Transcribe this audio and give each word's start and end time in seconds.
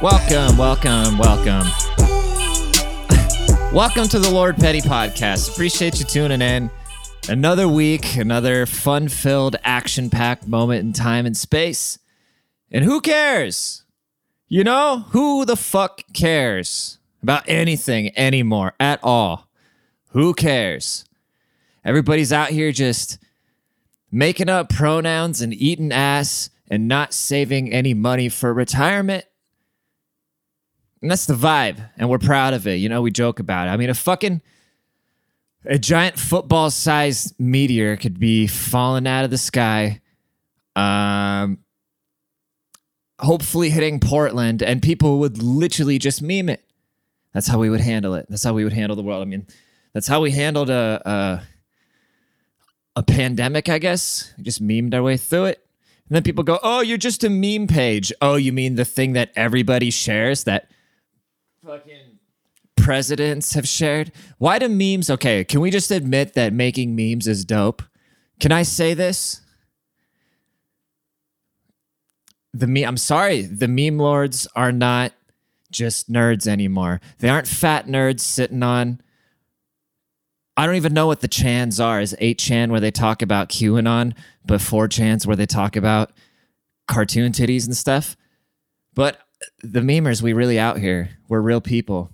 Welcome, 0.00 0.56
welcome, 0.56 1.18
welcome. 1.18 1.66
welcome 3.72 4.08
to 4.08 4.18
the 4.18 4.30
Lord 4.32 4.56
Petty 4.56 4.80
Podcast. 4.80 5.52
Appreciate 5.52 6.00
you 6.00 6.04
tuning 6.04 6.42
in. 6.42 6.70
Another 7.28 7.68
week, 7.68 8.16
another 8.16 8.66
fun 8.66 9.06
filled, 9.06 9.54
action 9.62 10.10
packed 10.10 10.48
moment 10.48 10.80
in 10.80 10.92
time 10.92 11.24
and 11.26 11.36
space. 11.36 12.00
And 12.72 12.84
who 12.84 13.00
cares? 13.00 13.84
You 14.48 14.64
know, 14.64 15.04
who 15.10 15.44
the 15.44 15.56
fuck 15.56 16.02
cares 16.12 16.98
about 17.22 17.44
anything 17.46 18.16
anymore 18.18 18.74
at 18.80 18.98
all? 19.04 19.48
Who 20.08 20.34
cares? 20.34 21.04
Everybody's 21.84 22.32
out 22.32 22.48
here 22.48 22.72
just 22.72 23.18
making 24.10 24.48
up 24.48 24.68
pronouns 24.68 25.40
and 25.40 25.52
eating 25.54 25.92
ass 25.92 26.50
and 26.70 26.88
not 26.88 27.12
saving 27.12 27.72
any 27.72 27.94
money 27.94 28.28
for 28.28 28.52
retirement 28.52 29.24
and 31.00 31.10
that's 31.10 31.26
the 31.26 31.34
vibe, 31.34 31.90
and 31.96 32.10
we're 32.10 32.18
proud 32.18 32.54
of 32.54 32.66
it. 32.66 32.74
You 32.74 32.88
know, 32.88 33.02
we 33.02 33.10
joke 33.10 33.38
about 33.38 33.68
it. 33.68 33.70
I 33.70 33.76
mean, 33.76 33.90
a 33.90 33.94
fucking 33.94 34.42
a 35.64 35.78
giant 35.78 36.18
football 36.18 36.70
sized 36.70 37.34
meteor 37.38 37.96
could 37.96 38.18
be 38.18 38.46
falling 38.46 39.06
out 39.06 39.24
of 39.24 39.30
the 39.30 39.38
sky. 39.38 40.00
Um 40.74 41.58
hopefully 43.20 43.70
hitting 43.70 43.98
Portland, 43.98 44.62
and 44.62 44.80
people 44.80 45.18
would 45.18 45.42
literally 45.42 45.98
just 45.98 46.22
meme 46.22 46.48
it. 46.48 46.64
That's 47.34 47.48
how 47.48 47.58
we 47.58 47.68
would 47.68 47.80
handle 47.80 48.14
it. 48.14 48.26
That's 48.28 48.44
how 48.44 48.52
we 48.54 48.64
would 48.64 48.72
handle 48.72 48.96
the 48.96 49.02
world. 49.02 49.22
I 49.22 49.24
mean, 49.24 49.46
that's 49.92 50.06
how 50.06 50.20
we 50.20 50.30
handled 50.30 50.70
a 50.70 51.02
a, 51.04 51.42
a 52.98 53.02
pandemic, 53.04 53.68
I 53.68 53.78
guess. 53.78 54.34
We 54.36 54.42
just 54.42 54.60
memed 54.62 54.92
our 54.92 55.02
way 55.02 55.16
through 55.16 55.44
it. 55.44 55.64
And 56.08 56.16
then 56.16 56.24
people 56.24 56.42
go, 56.42 56.58
"Oh, 56.62 56.80
you're 56.80 56.98
just 56.98 57.22
a 57.22 57.30
meme 57.30 57.68
page." 57.68 58.12
Oh, 58.20 58.34
you 58.34 58.52
mean 58.52 58.74
the 58.74 58.84
thing 58.84 59.12
that 59.12 59.30
everybody 59.36 59.90
shares 59.90 60.44
that 60.44 60.68
fucking 61.64 62.18
presidents 62.76 63.54
have 63.54 63.68
shared. 63.68 64.10
Why 64.38 64.58
do 64.58 64.68
memes? 64.68 65.10
Okay, 65.10 65.44
can 65.44 65.60
we 65.60 65.70
just 65.70 65.92
admit 65.92 66.34
that 66.34 66.52
making 66.52 66.96
memes 66.96 67.28
is 67.28 67.44
dope? 67.44 67.82
Can 68.40 68.50
I 68.50 68.64
say 68.64 68.94
this? 68.94 69.42
The 72.52 72.66
me 72.66 72.82
I'm 72.82 72.96
sorry, 72.96 73.42
the 73.42 73.68
meme 73.68 73.98
lords 73.98 74.48
are 74.56 74.72
not 74.72 75.12
just 75.70 76.10
nerds 76.10 76.48
anymore. 76.48 77.00
They 77.18 77.28
aren't 77.28 77.46
fat 77.46 77.86
nerds 77.86 78.20
sitting 78.20 78.64
on 78.64 79.00
I 80.58 80.66
don't 80.66 80.74
even 80.74 80.92
know 80.92 81.06
what 81.06 81.20
the 81.20 81.28
chans 81.28 81.78
are. 81.78 82.00
Is 82.00 82.16
8chan 82.20 82.70
where 82.70 82.80
they 82.80 82.90
talk 82.90 83.22
about 83.22 83.48
QAnon, 83.48 84.14
but 84.44 84.60
4chans 84.60 85.24
where 85.24 85.36
they 85.36 85.46
talk 85.46 85.76
about 85.76 86.10
cartoon 86.88 87.30
titties 87.30 87.64
and 87.64 87.76
stuff. 87.76 88.16
But 88.92 89.20
the 89.62 89.82
memers, 89.82 90.20
we 90.20 90.32
really 90.32 90.58
out 90.58 90.78
here. 90.78 91.10
We're 91.28 91.40
real 91.40 91.60
people. 91.60 92.10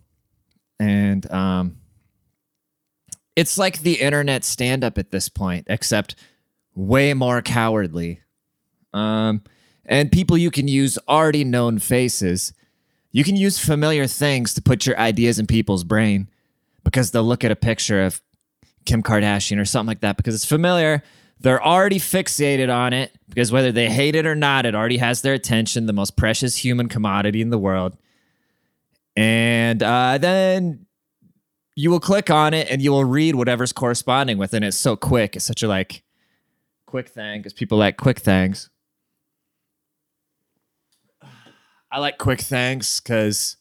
And 0.78 1.28
um 1.32 1.78
it's 3.34 3.56
like 3.56 3.80
the 3.80 3.94
internet 3.94 4.44
stand 4.44 4.84
up 4.84 4.98
at 4.98 5.10
this 5.10 5.30
point, 5.30 5.66
except 5.70 6.14
way 6.74 7.14
more 7.14 7.40
cowardly. 7.40 8.20
Um 8.92 9.42
and 9.86 10.12
people 10.12 10.36
you 10.36 10.50
can 10.50 10.68
use 10.68 10.98
already 11.08 11.44
known 11.44 11.78
faces. 11.78 12.52
You 13.10 13.24
can 13.24 13.36
use 13.36 13.58
familiar 13.58 14.06
things 14.06 14.52
to 14.52 14.60
put 14.60 14.84
your 14.84 14.98
ideas 14.98 15.38
in 15.38 15.46
people's 15.46 15.84
brain 15.84 16.28
because 16.84 17.10
they'll 17.10 17.24
look 17.24 17.42
at 17.42 17.50
a 17.50 17.56
picture 17.56 18.02
of 18.02 18.20
Kim 18.84 19.02
Kardashian 19.02 19.60
or 19.60 19.64
something 19.64 19.88
like 19.88 20.00
that 20.00 20.16
because 20.16 20.34
it's 20.34 20.44
familiar 20.44 21.02
they're 21.44 21.62
already 21.62 21.98
fixated 21.98 22.74
on 22.74 22.94
it 22.94 23.14
because 23.28 23.52
whether 23.52 23.70
they 23.70 23.90
hate 23.90 24.14
it 24.14 24.24
or 24.24 24.34
not, 24.34 24.64
it 24.64 24.74
already 24.74 24.96
has 24.96 25.20
their 25.20 25.34
attention, 25.34 25.84
the 25.84 25.92
most 25.92 26.16
precious 26.16 26.56
human 26.56 26.88
commodity 26.88 27.42
in 27.42 27.50
the 27.50 27.58
world. 27.58 27.98
And 29.14 29.82
uh, 29.82 30.16
then 30.16 30.86
you 31.76 31.90
will 31.90 32.00
click 32.00 32.30
on 32.30 32.54
it 32.54 32.70
and 32.70 32.80
you 32.80 32.92
will 32.92 33.04
read 33.04 33.34
whatever's 33.34 33.74
corresponding 33.74 34.38
with 34.38 34.54
it. 34.54 34.58
And 34.58 34.64
it's 34.64 34.78
so 34.78 34.96
quick. 34.96 35.36
It's 35.36 35.44
such 35.44 35.62
a 35.62 35.68
like 35.68 36.02
quick 36.86 37.08
thing 37.08 37.40
because 37.40 37.52
people 37.52 37.76
like 37.76 37.98
quick 37.98 38.20
things. 38.20 38.70
I 41.92 41.98
like 41.98 42.16
quick 42.16 42.40
things 42.40 43.00
because 43.00 43.58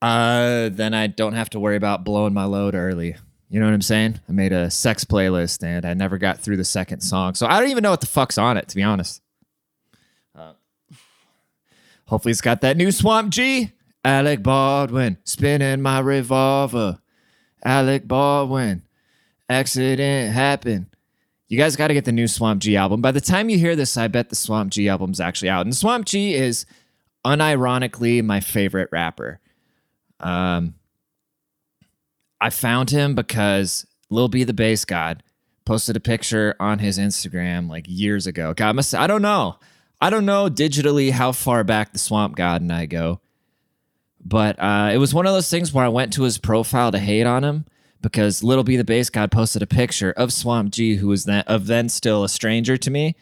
uh, 0.00 0.68
then 0.70 0.94
I 0.94 1.08
don't 1.08 1.34
have 1.34 1.50
to 1.50 1.60
worry 1.60 1.76
about 1.76 2.04
blowing 2.04 2.32
my 2.32 2.44
load 2.44 2.76
early. 2.76 3.16
You 3.48 3.60
know 3.60 3.66
what 3.66 3.74
I'm 3.74 3.82
saying? 3.82 4.20
I 4.28 4.32
made 4.32 4.52
a 4.52 4.70
sex 4.70 5.04
playlist 5.04 5.62
and 5.62 5.86
I 5.86 5.94
never 5.94 6.18
got 6.18 6.40
through 6.40 6.56
the 6.56 6.64
second 6.64 7.00
song. 7.00 7.34
So 7.34 7.46
I 7.46 7.60
don't 7.60 7.70
even 7.70 7.82
know 7.82 7.90
what 7.90 8.00
the 8.00 8.06
fuck's 8.06 8.38
on 8.38 8.56
it, 8.56 8.68
to 8.68 8.76
be 8.76 8.82
honest. 8.82 9.22
Uh, 10.34 10.52
hopefully, 12.06 12.32
it's 12.32 12.40
got 12.40 12.60
that 12.62 12.76
new 12.76 12.90
Swamp 12.90 13.30
G. 13.30 13.72
Alec 14.04 14.42
Baldwin, 14.42 15.18
spinning 15.24 15.82
my 15.82 15.98
revolver. 15.98 16.98
Alec 17.64 18.06
Baldwin, 18.06 18.82
accident 19.48 20.32
happened. 20.32 20.86
You 21.48 21.58
guys 21.58 21.76
got 21.76 21.88
to 21.88 21.94
get 21.94 22.04
the 22.04 22.12
new 22.12 22.28
Swamp 22.28 22.62
G 22.62 22.76
album. 22.76 23.00
By 23.00 23.12
the 23.12 23.20
time 23.20 23.48
you 23.48 23.58
hear 23.58 23.74
this, 23.74 23.96
I 23.96 24.08
bet 24.08 24.28
the 24.28 24.36
Swamp 24.36 24.72
G 24.72 24.88
album's 24.88 25.20
actually 25.20 25.48
out. 25.48 25.66
And 25.66 25.74
Swamp 25.74 26.06
G 26.06 26.34
is 26.34 26.66
unironically 27.24 28.24
my 28.24 28.40
favorite 28.40 28.88
rapper. 28.92 29.40
Um, 30.20 30.74
I 32.40 32.50
found 32.50 32.90
him 32.90 33.14
because 33.14 33.86
Lil 34.10 34.28
B 34.28 34.44
the 34.44 34.52
Based 34.52 34.86
God 34.86 35.22
posted 35.64 35.96
a 35.96 36.00
picture 36.00 36.54
on 36.60 36.78
his 36.78 36.98
Instagram 36.98 37.68
like 37.68 37.86
years 37.88 38.26
ago. 38.26 38.54
God 38.54 38.76
must 38.76 38.94
I 38.94 39.06
don't 39.06 39.22
know. 39.22 39.56
I 40.00 40.10
don't 40.10 40.26
know 40.26 40.48
digitally 40.48 41.10
how 41.10 41.32
far 41.32 41.64
back 41.64 41.92
the 41.92 41.98
Swamp 41.98 42.36
God 42.36 42.60
and 42.60 42.72
I 42.72 42.86
go. 42.86 43.20
But 44.24 44.56
uh, 44.58 44.90
it 44.92 44.98
was 44.98 45.14
one 45.14 45.26
of 45.26 45.32
those 45.32 45.48
things 45.48 45.72
where 45.72 45.84
I 45.84 45.88
went 45.88 46.12
to 46.14 46.24
his 46.24 46.36
profile 46.36 46.90
to 46.92 46.98
hate 46.98 47.26
on 47.26 47.44
him 47.44 47.64
because 48.02 48.42
Little 48.42 48.64
B 48.64 48.76
the 48.76 48.84
Based 48.84 49.12
God 49.12 49.30
posted 49.30 49.62
a 49.62 49.66
picture 49.66 50.12
of 50.12 50.32
Swamp 50.32 50.72
G, 50.72 50.96
who 50.96 51.08
was 51.08 51.24
then 51.24 51.44
of 51.46 51.66
then 51.66 51.88
still 51.88 52.24
a 52.24 52.28
stranger 52.28 52.76
to 52.76 52.90
me. 52.90 53.16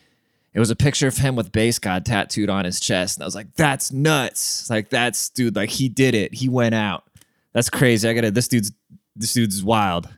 It 0.53 0.61
was 0.61 0.71
a 0.71 0.77
picture 0.77 1.09
of 1.09 1.19
him 1.19 1.37
with 1.37 1.53
Based 1.53 1.83
God 1.83 2.07
tattooed 2.07 2.49
on 2.49 2.65
his 2.65 2.81
chest. 2.81 3.19
And 3.19 3.25
I 3.25 3.27
was 3.27 3.35
like, 3.35 3.55
that's 3.55 3.93
nuts. 3.93 4.71
Like, 4.71 4.89
that's 4.89 5.29
dude, 5.31 5.57
like 5.57 5.71
he 5.71 5.89
did 5.89 6.15
it. 6.15 6.35
He 6.35 6.49
went 6.49 6.75
out. 6.75 7.05
That's 7.53 7.71
crazy. 7.71 8.09
I 8.09 8.15
gotta 8.15 8.31
this 8.31 8.49
dude's 8.49 8.73
this 9.17 9.33
dude's 9.33 9.63
wild. 9.63 10.09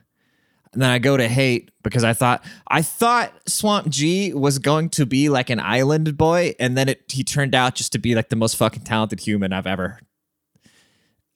And 0.73 0.81
then 0.81 0.89
I 0.89 0.99
go 0.99 1.17
to 1.17 1.27
hate 1.27 1.71
because 1.81 2.03
I 2.03 2.13
thought 2.13 2.43
I 2.67 2.81
thought 2.81 3.33
Swamp 3.47 3.89
G 3.89 4.33
was 4.33 4.59
going 4.59 4.89
to 4.89 5.05
be 5.05 5.29
like 5.29 5.49
an 5.49 5.59
island 5.59 6.17
boy, 6.17 6.53
and 6.59 6.77
then 6.77 6.89
it 6.89 7.03
he 7.09 7.23
turned 7.23 7.55
out 7.55 7.75
just 7.75 7.93
to 7.93 7.97
be 7.97 8.13
like 8.13 8.29
the 8.29 8.35
most 8.35 8.57
fucking 8.57 8.83
talented 8.83 9.19
human 9.19 9.53
I've 9.53 9.65
ever 9.65 9.99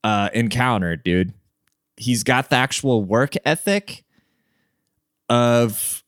uh, 0.04 0.30
encountered, 0.34 1.04
dude. 1.04 1.34
He's 1.98 2.24
got 2.24 2.50
the 2.50 2.56
actual 2.56 3.04
work 3.04 3.34
ethic 3.46 4.04
of 5.30 6.04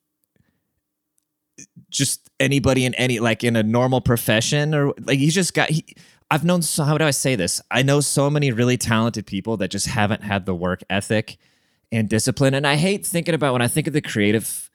just 1.90 2.30
anybody 2.40 2.86
in 2.86 2.94
any 2.96 3.20
like 3.20 3.44
in 3.44 3.56
a 3.56 3.64
normal 3.64 4.02
profession 4.02 4.76
or 4.76 4.94
like 5.02 5.20
he's 5.20 5.34
just 5.34 5.54
got 5.54 5.70
he 5.70 5.86
I've 6.34 6.44
known 6.44 6.64
so 6.64 6.84
how 6.84 6.98
do 6.98 7.06
I 7.06 7.12
say 7.12 7.36
this? 7.36 7.62
I 7.70 7.84
know 7.84 8.00
so 8.00 8.28
many 8.28 8.52
really 8.52 8.76
talented 8.76 9.28
people 9.28 9.56
that 9.58 9.70
just 9.70 9.86
haven't 9.86 10.24
had 10.24 10.48
the 10.48 10.56
work 10.56 10.82
ethic 10.90 11.38
and 11.92 12.10
discipline. 12.10 12.56
And 12.56 12.66
I 12.66 12.76
hate 12.76 13.06
thinking 13.06 13.36
about 13.36 13.54
when 13.54 13.62
I 13.62 13.68
think 13.68 13.86
of 13.86 13.94
the 13.94 14.02
creative 14.02 14.72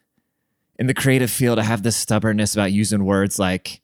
in 0.78 0.86
the 0.86 0.94
creative 0.94 1.32
field, 1.32 1.58
I 1.58 1.64
have 1.64 1.82
this 1.82 1.96
stubbornness 1.96 2.54
about 2.54 2.70
using 2.70 3.04
words 3.04 3.40
like 3.40 3.80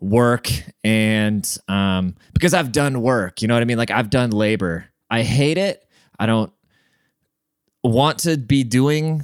work 0.00 0.48
and 0.82 1.48
um 1.68 2.16
because 2.32 2.52
I've 2.52 2.72
done 2.72 3.02
work, 3.02 3.40
you 3.40 3.46
know 3.46 3.54
what 3.54 3.62
I 3.62 3.66
mean? 3.66 3.78
Like 3.78 3.92
I've 3.92 4.10
done 4.10 4.30
labor. 4.30 4.86
I 5.08 5.22
hate 5.22 5.58
it. 5.58 5.86
I 6.18 6.26
don't 6.26 6.52
want 7.84 8.18
to 8.20 8.36
be 8.36 8.64
doing 8.64 9.22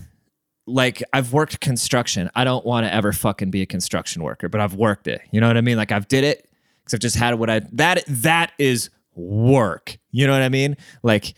like 0.68 1.02
I've 1.12 1.32
worked 1.32 1.58
construction. 1.58 2.30
I 2.36 2.44
don't 2.44 2.64
want 2.64 2.86
to 2.86 2.94
ever 2.94 3.12
fucking 3.12 3.50
be 3.50 3.62
a 3.62 3.66
construction 3.66 4.22
worker, 4.22 4.48
but 4.48 4.60
I've 4.60 4.74
worked 4.74 5.08
it. 5.08 5.20
You 5.32 5.40
know 5.40 5.48
what 5.48 5.56
I 5.56 5.62
mean? 5.62 5.76
Like 5.76 5.90
I've 5.90 6.06
did 6.06 6.22
it 6.22 6.46
because 6.90 6.96
I've 6.96 7.00
just 7.00 7.16
had 7.16 7.34
what 7.38 7.50
I 7.50 7.60
that 7.72 8.04
that 8.08 8.52
is 8.58 8.90
work. 9.14 9.98
You 10.10 10.26
know 10.26 10.32
what 10.32 10.42
I 10.42 10.48
mean? 10.48 10.76
Like 11.02 11.34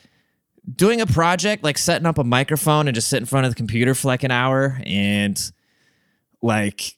doing 0.75 1.01
a 1.01 1.07
project, 1.07 1.65
like 1.65 1.79
setting 1.79 2.07
up 2.07 2.19
a 2.19 2.25
microphone 2.25 2.89
and 2.89 2.95
just 2.95 3.09
sit 3.09 3.19
in 3.19 3.27
front 3.27 3.47
of 3.47 3.53
the 3.53 3.57
computer 3.57 3.95
for 3.95 4.09
like 4.09 4.23
an 4.23 4.31
hour 4.31 4.81
and 4.87 5.53
like 6.41 6.97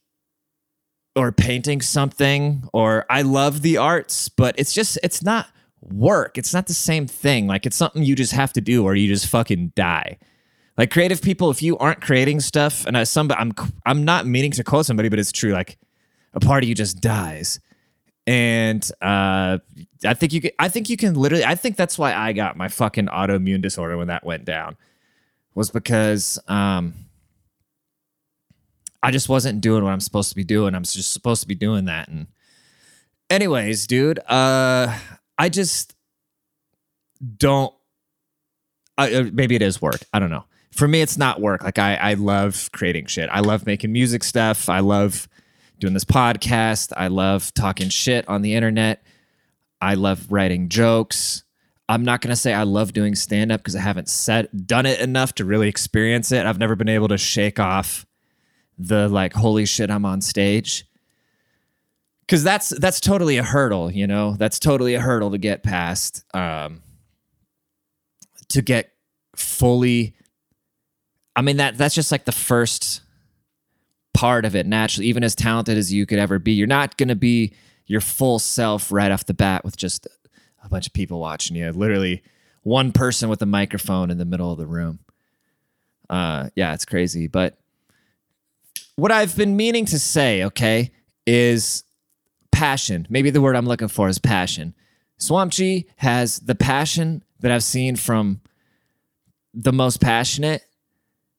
or 1.16 1.32
painting 1.32 1.80
something 1.80 2.64
or 2.72 3.06
I 3.08 3.22
love 3.22 3.62
the 3.62 3.76
arts, 3.76 4.28
but 4.28 4.54
it's 4.58 4.72
just 4.72 4.98
it's 5.02 5.22
not 5.22 5.48
work. 5.80 6.38
It's 6.38 6.52
not 6.52 6.66
the 6.66 6.74
same 6.74 7.06
thing. 7.06 7.46
Like 7.46 7.66
it's 7.66 7.76
something 7.76 8.02
you 8.02 8.14
just 8.16 8.32
have 8.32 8.52
to 8.54 8.60
do 8.60 8.84
or 8.84 8.94
you 8.94 9.08
just 9.08 9.28
fucking 9.28 9.72
die. 9.74 10.18
Like 10.76 10.90
creative 10.90 11.22
people, 11.22 11.50
if 11.50 11.62
you 11.62 11.78
aren't 11.78 12.00
creating 12.00 12.40
stuff, 12.40 12.84
and 12.84 12.96
as 12.96 13.08
some, 13.08 13.30
I'm 13.30 13.52
I'm 13.86 14.04
not 14.04 14.26
meaning 14.26 14.50
to 14.52 14.64
quote 14.64 14.86
somebody, 14.86 15.08
but 15.08 15.20
it's 15.20 15.30
true. 15.30 15.52
Like 15.52 15.78
a 16.32 16.40
part 16.40 16.64
of 16.64 16.68
you 16.68 16.74
just 16.74 17.00
dies 17.00 17.60
and 18.26 18.88
uh, 19.02 19.58
I 20.04 20.14
think 20.14 20.32
you 20.32 20.40
can. 20.40 20.50
I 20.58 20.68
think 20.68 20.88
you 20.88 20.96
can 20.96 21.14
literally. 21.14 21.44
I 21.44 21.54
think 21.54 21.76
that's 21.76 21.98
why 21.98 22.14
I 22.14 22.32
got 22.32 22.56
my 22.56 22.68
fucking 22.68 23.06
autoimmune 23.06 23.60
disorder 23.60 23.96
when 23.96 24.06
that 24.08 24.24
went 24.24 24.44
down, 24.44 24.76
was 25.54 25.70
because 25.70 26.38
um, 26.48 26.94
I 29.02 29.10
just 29.10 29.28
wasn't 29.28 29.60
doing 29.60 29.84
what 29.84 29.92
I'm 29.92 30.00
supposed 30.00 30.30
to 30.30 30.36
be 30.36 30.44
doing. 30.44 30.74
I'm 30.74 30.84
just 30.84 31.12
supposed 31.12 31.42
to 31.42 31.48
be 31.48 31.54
doing 31.54 31.84
that. 31.84 32.08
And 32.08 32.28
anyways, 33.28 33.86
dude, 33.86 34.18
uh, 34.20 34.98
I 35.36 35.48
just 35.50 35.94
don't. 37.36 37.74
Uh, 38.96 39.24
maybe 39.32 39.54
it 39.54 39.62
is 39.62 39.82
work. 39.82 40.00
I 40.14 40.18
don't 40.18 40.30
know. 40.30 40.44
For 40.70 40.88
me, 40.88 41.02
it's 41.02 41.18
not 41.18 41.40
work. 41.40 41.62
Like 41.62 41.78
I, 41.78 41.96
I 41.96 42.14
love 42.14 42.70
creating 42.72 43.06
shit. 43.06 43.28
I 43.30 43.40
love 43.40 43.66
making 43.66 43.92
music 43.92 44.24
stuff. 44.24 44.68
I 44.68 44.80
love 44.80 45.28
doing 45.78 45.94
this 45.94 46.04
podcast. 46.04 46.92
I 46.96 47.08
love 47.08 47.52
talking 47.54 47.88
shit 47.88 48.28
on 48.28 48.42
the 48.42 48.54
internet. 48.54 49.02
I 49.80 49.94
love 49.94 50.30
writing 50.30 50.68
jokes. 50.68 51.44
I'm 51.88 52.04
not 52.04 52.22
gonna 52.22 52.36
say 52.36 52.54
I 52.54 52.62
love 52.62 52.92
doing 52.92 53.14
stand 53.14 53.52
up 53.52 53.60
because 53.60 53.76
I 53.76 53.80
haven't 53.80 54.08
said 54.08 54.48
done 54.66 54.86
it 54.86 55.00
enough 55.00 55.34
to 55.34 55.44
really 55.44 55.68
experience 55.68 56.32
it. 56.32 56.46
I've 56.46 56.58
never 56.58 56.76
been 56.76 56.88
able 56.88 57.08
to 57.08 57.18
shake 57.18 57.60
off 57.60 58.06
the 58.78 59.08
like 59.08 59.34
holy 59.34 59.66
shit 59.66 59.90
I'm 59.90 60.06
on 60.06 60.20
stage. 60.20 60.86
Cause 62.26 62.42
that's 62.42 62.70
that's 62.70 63.00
totally 63.00 63.36
a 63.36 63.42
hurdle, 63.42 63.90
you 63.90 64.06
know? 64.06 64.34
That's 64.38 64.58
totally 64.58 64.94
a 64.94 65.00
hurdle 65.00 65.30
to 65.32 65.38
get 65.38 65.62
past. 65.62 66.24
Um 66.32 66.82
to 68.48 68.62
get 68.62 68.92
fully 69.36 70.14
I 71.36 71.42
mean 71.42 71.58
that 71.58 71.76
that's 71.76 71.94
just 71.94 72.10
like 72.10 72.24
the 72.24 72.32
first 72.32 73.02
part 74.14 74.44
of 74.44 74.56
it 74.56 74.64
naturally, 74.64 75.08
even 75.08 75.22
as 75.22 75.34
talented 75.34 75.76
as 75.76 75.92
you 75.92 76.06
could 76.06 76.18
ever 76.18 76.38
be. 76.38 76.52
You're 76.52 76.66
not 76.66 76.96
gonna 76.96 77.16
be 77.16 77.52
your 77.86 78.00
full 78.00 78.38
self 78.38 78.90
right 78.90 79.12
off 79.12 79.26
the 79.26 79.34
bat 79.34 79.64
with 79.64 79.76
just 79.76 80.06
a 80.62 80.68
bunch 80.68 80.86
of 80.86 80.94
people 80.94 81.20
watching 81.20 81.56
you. 81.56 81.70
Literally 81.70 82.22
one 82.62 82.92
person 82.92 83.28
with 83.28 83.42
a 83.42 83.46
microphone 83.46 84.10
in 84.10 84.16
the 84.16 84.24
middle 84.24 84.50
of 84.50 84.58
the 84.58 84.66
room. 84.66 85.00
Uh 86.08 86.48
yeah, 86.54 86.72
it's 86.72 86.86
crazy. 86.86 87.26
But 87.26 87.58
what 88.96 89.12
I've 89.12 89.36
been 89.36 89.56
meaning 89.56 89.84
to 89.86 89.98
say, 89.98 90.44
okay, 90.44 90.92
is 91.26 91.84
passion. 92.52 93.06
Maybe 93.10 93.30
the 93.30 93.40
word 93.40 93.56
I'm 93.56 93.66
looking 93.66 93.88
for 93.88 94.08
is 94.08 94.18
passion. 94.18 94.74
Swamp 95.18 95.52
has 95.96 96.38
the 96.38 96.54
passion 96.54 97.24
that 97.40 97.50
I've 97.50 97.64
seen 97.64 97.96
from 97.96 98.40
the 99.52 99.72
most 99.72 100.00
passionate, 100.00 100.62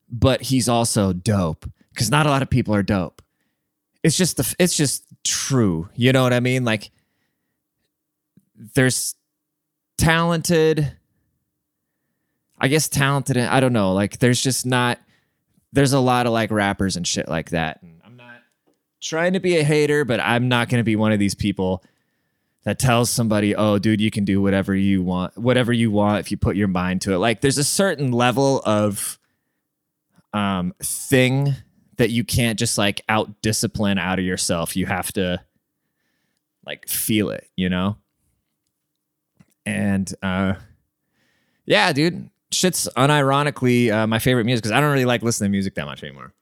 but 0.10 0.42
he's 0.44 0.68
also 0.68 1.14
dope 1.14 1.70
because 1.96 2.12
not 2.12 2.26
a 2.26 2.30
lot 2.30 2.42
of 2.42 2.50
people 2.50 2.76
are 2.76 2.84
dope. 2.84 3.22
It's 4.04 4.18
just 4.18 4.38
the 4.38 4.56
it's 4.60 4.76
just 4.76 5.04
true. 5.24 5.90
You 5.96 6.12
know 6.12 6.22
what 6.22 6.34
I 6.34 6.40
mean? 6.40 6.64
Like 6.66 6.92
there's 8.76 9.16
talented 9.98 10.92
I 12.60 12.68
guess 12.68 12.88
talented 12.88 13.38
I 13.38 13.60
don't 13.60 13.74
know. 13.74 13.94
Like 13.94 14.20
there's 14.20 14.42
just 14.42 14.66
not 14.66 15.00
there's 15.74 15.94
a 15.94 16.00
lot 16.00 16.26
of 16.26 16.34
like 16.34 16.52
rappers 16.52 16.96
and 16.96 17.08
shit 17.08 17.28
like 17.28 17.50
that. 17.50 17.82
And 17.82 18.02
I'm 18.06 18.16
not 18.16 18.36
trying 19.02 19.34
to 19.34 19.40
be 19.40 19.58
a 19.58 19.64
hater, 19.64 20.06
but 20.06 20.20
I'm 20.20 20.48
not 20.48 20.70
going 20.70 20.80
to 20.80 20.86
be 20.86 20.96
one 20.96 21.12
of 21.12 21.20
these 21.20 21.36
people 21.36 21.84
that 22.64 22.80
tells 22.80 23.10
somebody, 23.10 23.56
"Oh, 23.56 23.78
dude, 23.78 24.02
you 24.02 24.10
can 24.10 24.24
do 24.24 24.42
whatever 24.42 24.74
you 24.74 25.04
want, 25.04 25.38
whatever 25.38 25.74
you 25.74 25.92
want 25.92 26.20
if 26.20 26.32
you 26.32 26.38
put 26.38 26.56
your 26.56 26.68
mind 26.68 27.02
to 27.02 27.14
it." 27.14 27.18
Like 27.18 27.42
there's 27.42 27.58
a 27.58 27.64
certain 27.64 28.12
level 28.12 28.62
of 28.66 29.20
um 30.34 30.74
thing 30.82 31.56
that 31.98 32.10
you 32.10 32.24
can't 32.24 32.60
just 32.60 32.78
like 32.78 33.02
out 33.10 33.42
discipline 33.42 33.98
out 33.98 34.20
of 34.20 34.26
yourself. 34.26 34.76
You 34.76 34.86
have 34.86 35.12
to 35.14 35.42
like 36.66 36.88
feel 36.88 37.30
it, 37.30 37.50
you 37.56 37.70
know? 37.70 37.98
And 39.66 40.14
uh 40.22 40.56
yeah, 41.66 41.92
dude, 41.94 42.30
shit's 42.52 42.88
unironically 42.96 43.92
uh, 43.92 44.08
my 44.08 44.20
favorite 44.20 44.46
music 44.46 44.64
because 44.64 44.72
I 44.72 44.80
don't 44.80 44.92
really 44.92 45.06
like 45.06 45.24
listening 45.24 45.50
to 45.50 45.52
music 45.52 45.76
that 45.76 45.86
much 45.86 46.04
anymore. 46.04 46.34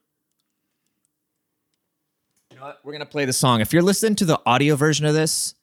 You 2.52 2.58
know 2.58 2.64
what? 2.66 2.80
We're 2.84 2.94
gonna 2.94 3.06
play 3.06 3.26
the 3.26 3.34
song. 3.34 3.62
If 3.62 3.74
you're 3.74 3.82
listening 3.82 4.16
to 4.16 4.26
the 4.26 4.40
audio 4.46 4.76
version 4.76 5.06
of 5.06 5.14
this, 5.14 5.56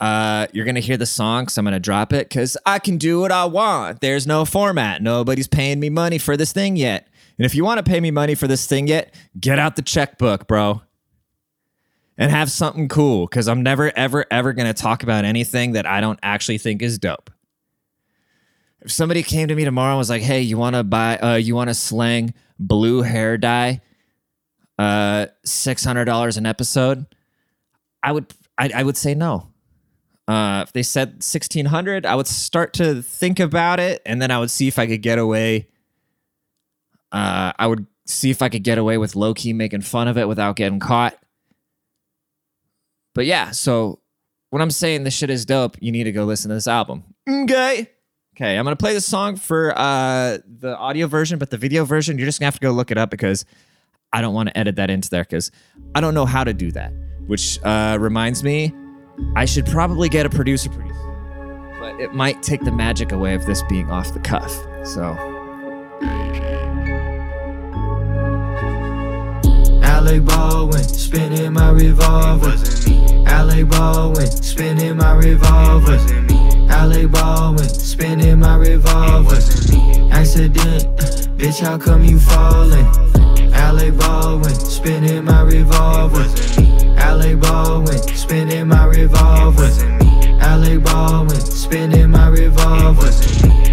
uh, 0.00 0.46
you're 0.52 0.64
gonna 0.64 0.80
hear 0.80 0.96
the 0.96 1.06
song, 1.06 1.48
so 1.48 1.60
I'm 1.60 1.64
gonna 1.64 1.80
drop 1.80 2.12
it 2.12 2.28
because 2.28 2.56
I 2.66 2.78
can 2.78 2.96
do 2.96 3.20
what 3.20 3.32
I 3.32 3.44
want. 3.44 4.00
There's 4.00 4.26
no 4.26 4.44
format. 4.44 5.02
Nobody's 5.02 5.48
paying 5.48 5.80
me 5.80 5.90
money 5.90 6.18
for 6.18 6.36
this 6.36 6.52
thing 6.52 6.76
yet. 6.76 7.08
And 7.38 7.44
if 7.46 7.54
you 7.54 7.64
want 7.64 7.78
to 7.78 7.82
pay 7.82 8.00
me 8.00 8.10
money 8.10 8.34
for 8.34 8.46
this 8.46 8.66
thing 8.66 8.86
yet, 8.86 9.14
get 9.38 9.58
out 9.58 9.76
the 9.76 9.82
checkbook, 9.82 10.46
bro. 10.46 10.82
And 12.16 12.30
have 12.30 12.48
something 12.50 12.88
cool 12.88 13.26
because 13.26 13.48
I'm 13.48 13.64
never, 13.64 13.90
ever, 13.96 14.24
ever 14.30 14.52
going 14.52 14.72
to 14.72 14.74
talk 14.74 15.02
about 15.02 15.24
anything 15.24 15.72
that 15.72 15.84
I 15.84 16.00
don't 16.00 16.20
actually 16.22 16.58
think 16.58 16.80
is 16.80 16.96
dope 16.96 17.28
if 18.84 18.92
somebody 18.92 19.22
came 19.22 19.48
to 19.48 19.54
me 19.54 19.64
tomorrow 19.64 19.92
and 19.92 19.98
was 19.98 20.10
like, 20.10 20.22
"Hey, 20.22 20.42
you 20.42 20.58
want 20.58 20.76
to 20.76 20.84
buy 20.84 21.16
uh 21.18 21.34
you 21.36 21.54
want 21.54 21.68
to 21.68 21.74
slang 21.74 22.34
blue 22.58 23.02
hair 23.02 23.36
dye 23.36 23.80
uh 24.78 25.26
$600 25.44 26.36
an 26.36 26.46
episode?" 26.46 27.06
I 28.02 28.12
would 28.12 28.32
I, 28.58 28.70
I 28.74 28.82
would 28.82 28.96
say 28.96 29.14
no. 29.14 29.48
Uh 30.28 30.64
if 30.66 30.72
they 30.72 30.82
said 30.82 31.08
1600, 31.14 32.06
I 32.06 32.14
would 32.14 32.26
start 32.26 32.74
to 32.74 33.02
think 33.02 33.40
about 33.40 33.80
it 33.80 34.02
and 34.04 34.20
then 34.20 34.30
I 34.30 34.38
would 34.38 34.50
see 34.50 34.68
if 34.68 34.78
I 34.78 34.86
could 34.86 35.02
get 35.02 35.18
away 35.18 35.68
uh 37.14 37.52
I 37.58 37.66
would 37.66 37.86
see 38.06 38.30
if 38.30 38.42
I 38.42 38.48
could 38.48 38.64
get 38.64 38.76
away 38.76 38.98
with 38.98 39.16
low 39.16 39.32
key 39.32 39.52
making 39.52 39.80
fun 39.80 40.08
of 40.08 40.18
it 40.18 40.28
without 40.28 40.56
getting 40.56 40.80
caught. 40.80 41.16
But 43.14 43.26
yeah, 43.26 43.52
so 43.52 44.00
when 44.50 44.60
I'm 44.60 44.70
saying 44.70 45.04
this 45.04 45.14
shit 45.14 45.30
is 45.30 45.46
dope, 45.46 45.76
you 45.80 45.92
need 45.92 46.04
to 46.04 46.12
go 46.12 46.24
listen 46.24 46.48
to 46.48 46.54
this 46.54 46.66
album. 46.66 47.04
Okay. 47.28 47.90
Okay, 48.36 48.58
I'm 48.58 48.64
gonna 48.64 48.74
play 48.74 48.94
the 48.94 49.00
song 49.00 49.36
for 49.36 49.72
uh, 49.78 50.38
the 50.44 50.76
audio 50.76 51.06
version, 51.06 51.38
but 51.38 51.50
the 51.50 51.56
video 51.56 51.84
version, 51.84 52.18
you're 52.18 52.26
just 52.26 52.40
gonna 52.40 52.48
have 52.48 52.54
to 52.54 52.60
go 52.60 52.72
look 52.72 52.90
it 52.90 52.98
up 52.98 53.08
because 53.08 53.44
I 54.12 54.20
don't 54.20 54.34
want 54.34 54.48
to 54.48 54.58
edit 54.58 54.74
that 54.76 54.90
into 54.90 55.08
there 55.08 55.22
because 55.22 55.52
I 55.94 56.00
don't 56.00 56.14
know 56.14 56.26
how 56.26 56.42
to 56.42 56.52
do 56.52 56.72
that. 56.72 56.92
Which 57.28 57.62
uh, 57.62 57.96
reminds 58.00 58.42
me, 58.42 58.74
I 59.36 59.44
should 59.44 59.66
probably 59.66 60.08
get 60.08 60.26
a 60.26 60.30
producer 60.30 60.68
produce, 60.68 60.96
but 61.78 62.00
it 62.00 62.12
might 62.12 62.42
take 62.42 62.62
the 62.62 62.72
magic 62.72 63.12
away 63.12 63.34
of 63.34 63.46
this 63.46 63.62
being 63.68 63.88
off 63.90 64.12
the 64.12 64.20
cuff. 64.20 64.52
So. 64.84 65.33
Alec 70.06 70.26
Baldwin, 70.26 70.84
spinning 70.84 71.54
my 71.54 71.70
revolver. 71.70 72.52
Alec 73.26 73.68
Baldwin, 73.70 74.26
spinning 74.26 74.98
my 74.98 75.14
revolver. 75.14 75.96
Alec 76.68 77.10
Baldwin, 77.10 77.66
spinning 77.70 78.38
my 78.38 78.54
revolver. 78.56 79.36
Accident, 80.12 80.84
bitch, 81.38 81.60
how 81.60 81.78
come 81.78 82.04
you 82.04 82.18
falling? 82.18 82.84
Alec 83.54 83.96
Baldwin, 83.96 84.54
spinning 84.54 85.24
my 85.24 85.40
revolver. 85.40 86.26
Alec 86.98 87.40
Baldwin, 87.40 87.96
spinning 88.14 88.68
my 88.68 88.84
revolver. 88.84 89.70
Alec 90.42 90.84
Baldwin, 90.84 91.40
spinning 91.40 92.10
my 92.10 92.28
revolver. 92.28 93.10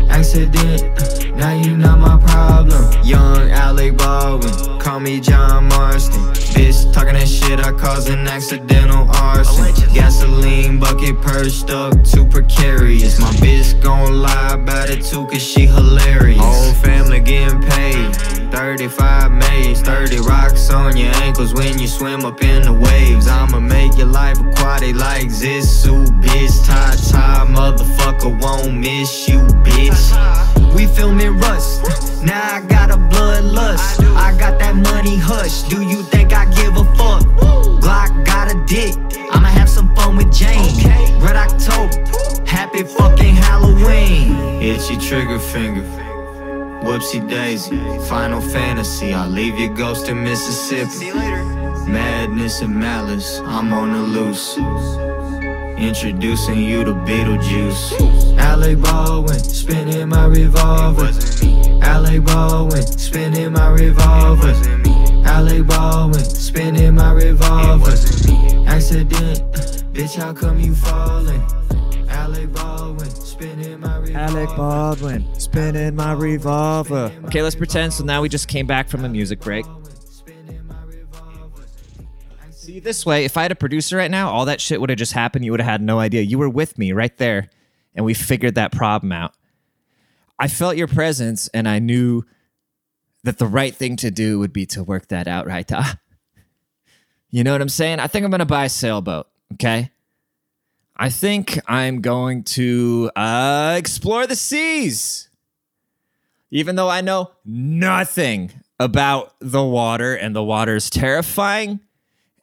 Accident, 0.09 1.35
now 1.35 1.51
you 1.51 1.75
not 1.75 1.99
my 1.99 2.17
problem. 2.25 3.03
Young 3.03 3.51
Alec 3.51 3.97
Baldwin, 3.97 4.79
call 4.79 5.01
me 5.01 5.19
John 5.19 5.50
shit, 7.91 7.95
I 7.95 7.95
cause 7.95 8.09
an 8.09 8.27
accidental 8.27 9.09
arson. 9.11 9.93
Gasoline 9.93 10.79
bucket 10.79 11.21
perched 11.21 11.69
up, 11.69 12.03
too 12.03 12.25
precarious. 12.25 13.19
My 13.19 13.31
bitch 13.33 13.81
gon' 13.81 14.21
lie 14.21 14.53
about 14.53 14.89
it 14.89 15.03
too, 15.03 15.25
cause 15.27 15.41
she 15.41 15.65
hilarious. 15.65 16.39
Whole 16.39 16.73
family 16.75 17.19
getting 17.19 17.61
paid. 17.61 18.15
35 18.51 19.31
Mays, 19.31 19.81
30 19.81 20.19
rocks 20.19 20.69
on 20.69 20.97
your 20.97 21.13
ankles 21.15 21.53
when 21.53 21.79
you 21.79 21.87
swim 21.87 22.25
up 22.25 22.41
in 22.41 22.63
the 22.63 22.73
waves. 22.73 23.27
I'ma 23.27 23.59
make 23.59 23.97
your 23.97 24.07
life 24.07 24.39
aquatic 24.39 24.95
like 24.95 25.27
Zissou, 25.27 26.05
bitch. 26.21 26.65
Tie, 26.65 26.95
tie, 27.11 27.45
motherfucker 27.47 28.39
won't 28.41 28.77
miss 28.77 29.27
you, 29.27 29.39
bitch. 29.63 30.75
We 30.75 30.87
filming 30.87 31.37
Rust, 31.37 32.23
now 32.23 32.55
I 32.55 32.61
got 32.61 32.91
a 32.91 32.97
bloodlust. 32.97 33.99
I 34.15 34.37
got 34.37 34.59
that 34.59 34.75
money 34.75 35.17
hush, 35.17 35.63
do 35.63 35.81
you 35.81 36.03
think 36.03 36.33
I 36.33 36.45
give 36.45 36.77
a 36.77 36.83
dick, 38.71 38.95
I'ma 39.31 39.49
have 39.49 39.69
some 39.69 39.93
fun 39.95 40.15
with 40.15 40.31
Jane. 40.31 40.77
Red 41.19 41.35
October, 41.35 41.91
happy 42.47 42.83
fucking 42.83 43.35
Halloween. 43.35 44.61
Itchy 44.61 44.95
trigger 44.95 45.39
finger. 45.39 45.83
Whoopsie 46.81 47.29
daisy, 47.29 47.77
final 48.07 48.39
fantasy. 48.39 49.13
I'll 49.13 49.27
leave 49.27 49.59
your 49.59 49.73
ghost 49.73 50.07
in 50.07 50.23
Mississippi. 50.23 51.11
Madness 51.91 52.61
and 52.61 52.73
malice, 52.73 53.41
I'm 53.41 53.73
on 53.73 53.91
the 53.91 54.03
loose. 54.17 54.57
Introducing 55.77 56.59
you 56.59 56.85
to 56.85 56.93
Beetlejuice. 56.93 58.37
Alec 58.37 58.79
Baldwin, 58.79 59.39
spinning 59.39 60.07
my 60.07 60.27
revolver. 60.27 61.11
Alec 61.81 62.23
Baldwin, 62.23 62.87
spinning 62.87 63.51
my 63.51 63.67
revolver. 63.67 64.80
Alec 65.25 65.67
Baldwin, 65.67 66.23
spinning 66.23 66.95
my 66.95 67.11
revolver. 67.11 67.91
Accident, 68.67 69.41
bitch, 69.93 70.15
how 70.15 70.33
come 70.33 70.59
you 70.59 70.75
falling? 70.75 71.41
Alec 72.09 72.51
Baldwin, 72.53 73.09
spinning 73.09 73.79
my 73.79 73.97
revolver. 73.97 74.17
Alec 74.17 74.49
Baldwin, 74.55 75.39
spinning 75.39 75.95
my 75.95 76.13
revolver. 76.13 77.11
Okay, 77.25 77.41
let's 77.41 77.55
pretend. 77.55 77.93
So 77.93 78.03
now 78.03 78.21
we 78.21 78.29
just 78.29 78.47
came 78.47 78.67
back 78.67 78.89
from 78.89 79.05
a 79.05 79.09
music 79.09 79.39
break. 79.39 79.65
See, 82.51 82.79
this 82.79 83.05
way, 83.05 83.25
if 83.25 83.37
I 83.37 83.41
had 83.41 83.51
a 83.51 83.55
producer 83.55 83.97
right 83.97 84.11
now, 84.11 84.29
all 84.29 84.45
that 84.45 84.61
shit 84.61 84.79
would 84.79 84.91
have 84.91 84.99
just 84.99 85.13
happened. 85.13 85.43
You 85.43 85.51
would 85.51 85.59
have 85.59 85.69
had 85.69 85.81
no 85.81 85.99
idea. 85.99 86.21
You 86.21 86.37
were 86.37 86.49
with 86.49 86.77
me 86.77 86.91
right 86.91 87.17
there, 87.17 87.49
and 87.95 88.05
we 88.05 88.13
figured 88.13 88.53
that 88.55 88.71
problem 88.71 89.11
out. 89.11 89.33
I 90.37 90.47
felt 90.47 90.77
your 90.77 90.87
presence, 90.87 91.47
and 91.55 91.67
I 91.67 91.79
knew 91.79 92.23
that 93.23 93.37
the 93.37 93.45
right 93.45 93.73
thing 93.75 93.95
to 93.97 94.11
do 94.11 94.39
would 94.39 94.53
be 94.53 94.65
to 94.67 94.83
work 94.83 95.07
that 95.07 95.27
out 95.27 95.47
right. 95.47 95.69
Ah. 95.71 95.97
You 97.33 97.45
know 97.45 97.53
what 97.53 97.61
I'm 97.61 97.69
saying? 97.69 98.01
I 98.01 98.07
think 98.07 98.25
I'm 98.25 98.29
going 98.29 98.39
to 98.39 98.45
buy 98.45 98.65
a 98.65 98.69
sailboat, 98.69 99.25
okay? 99.53 99.89
I 100.97 101.09
think 101.09 101.57
I'm 101.65 102.01
going 102.01 102.43
to 102.43 103.09
uh, 103.15 103.75
explore 103.77 104.27
the 104.27 104.35
seas. 104.35 105.29
Even 106.51 106.75
though 106.75 106.89
I 106.89 106.99
know 106.99 107.31
nothing 107.45 108.51
about 108.81 109.33
the 109.39 109.63
water 109.63 110.13
and 110.13 110.35
the 110.35 110.43
water 110.43 110.75
is 110.75 110.89
terrifying 110.89 111.79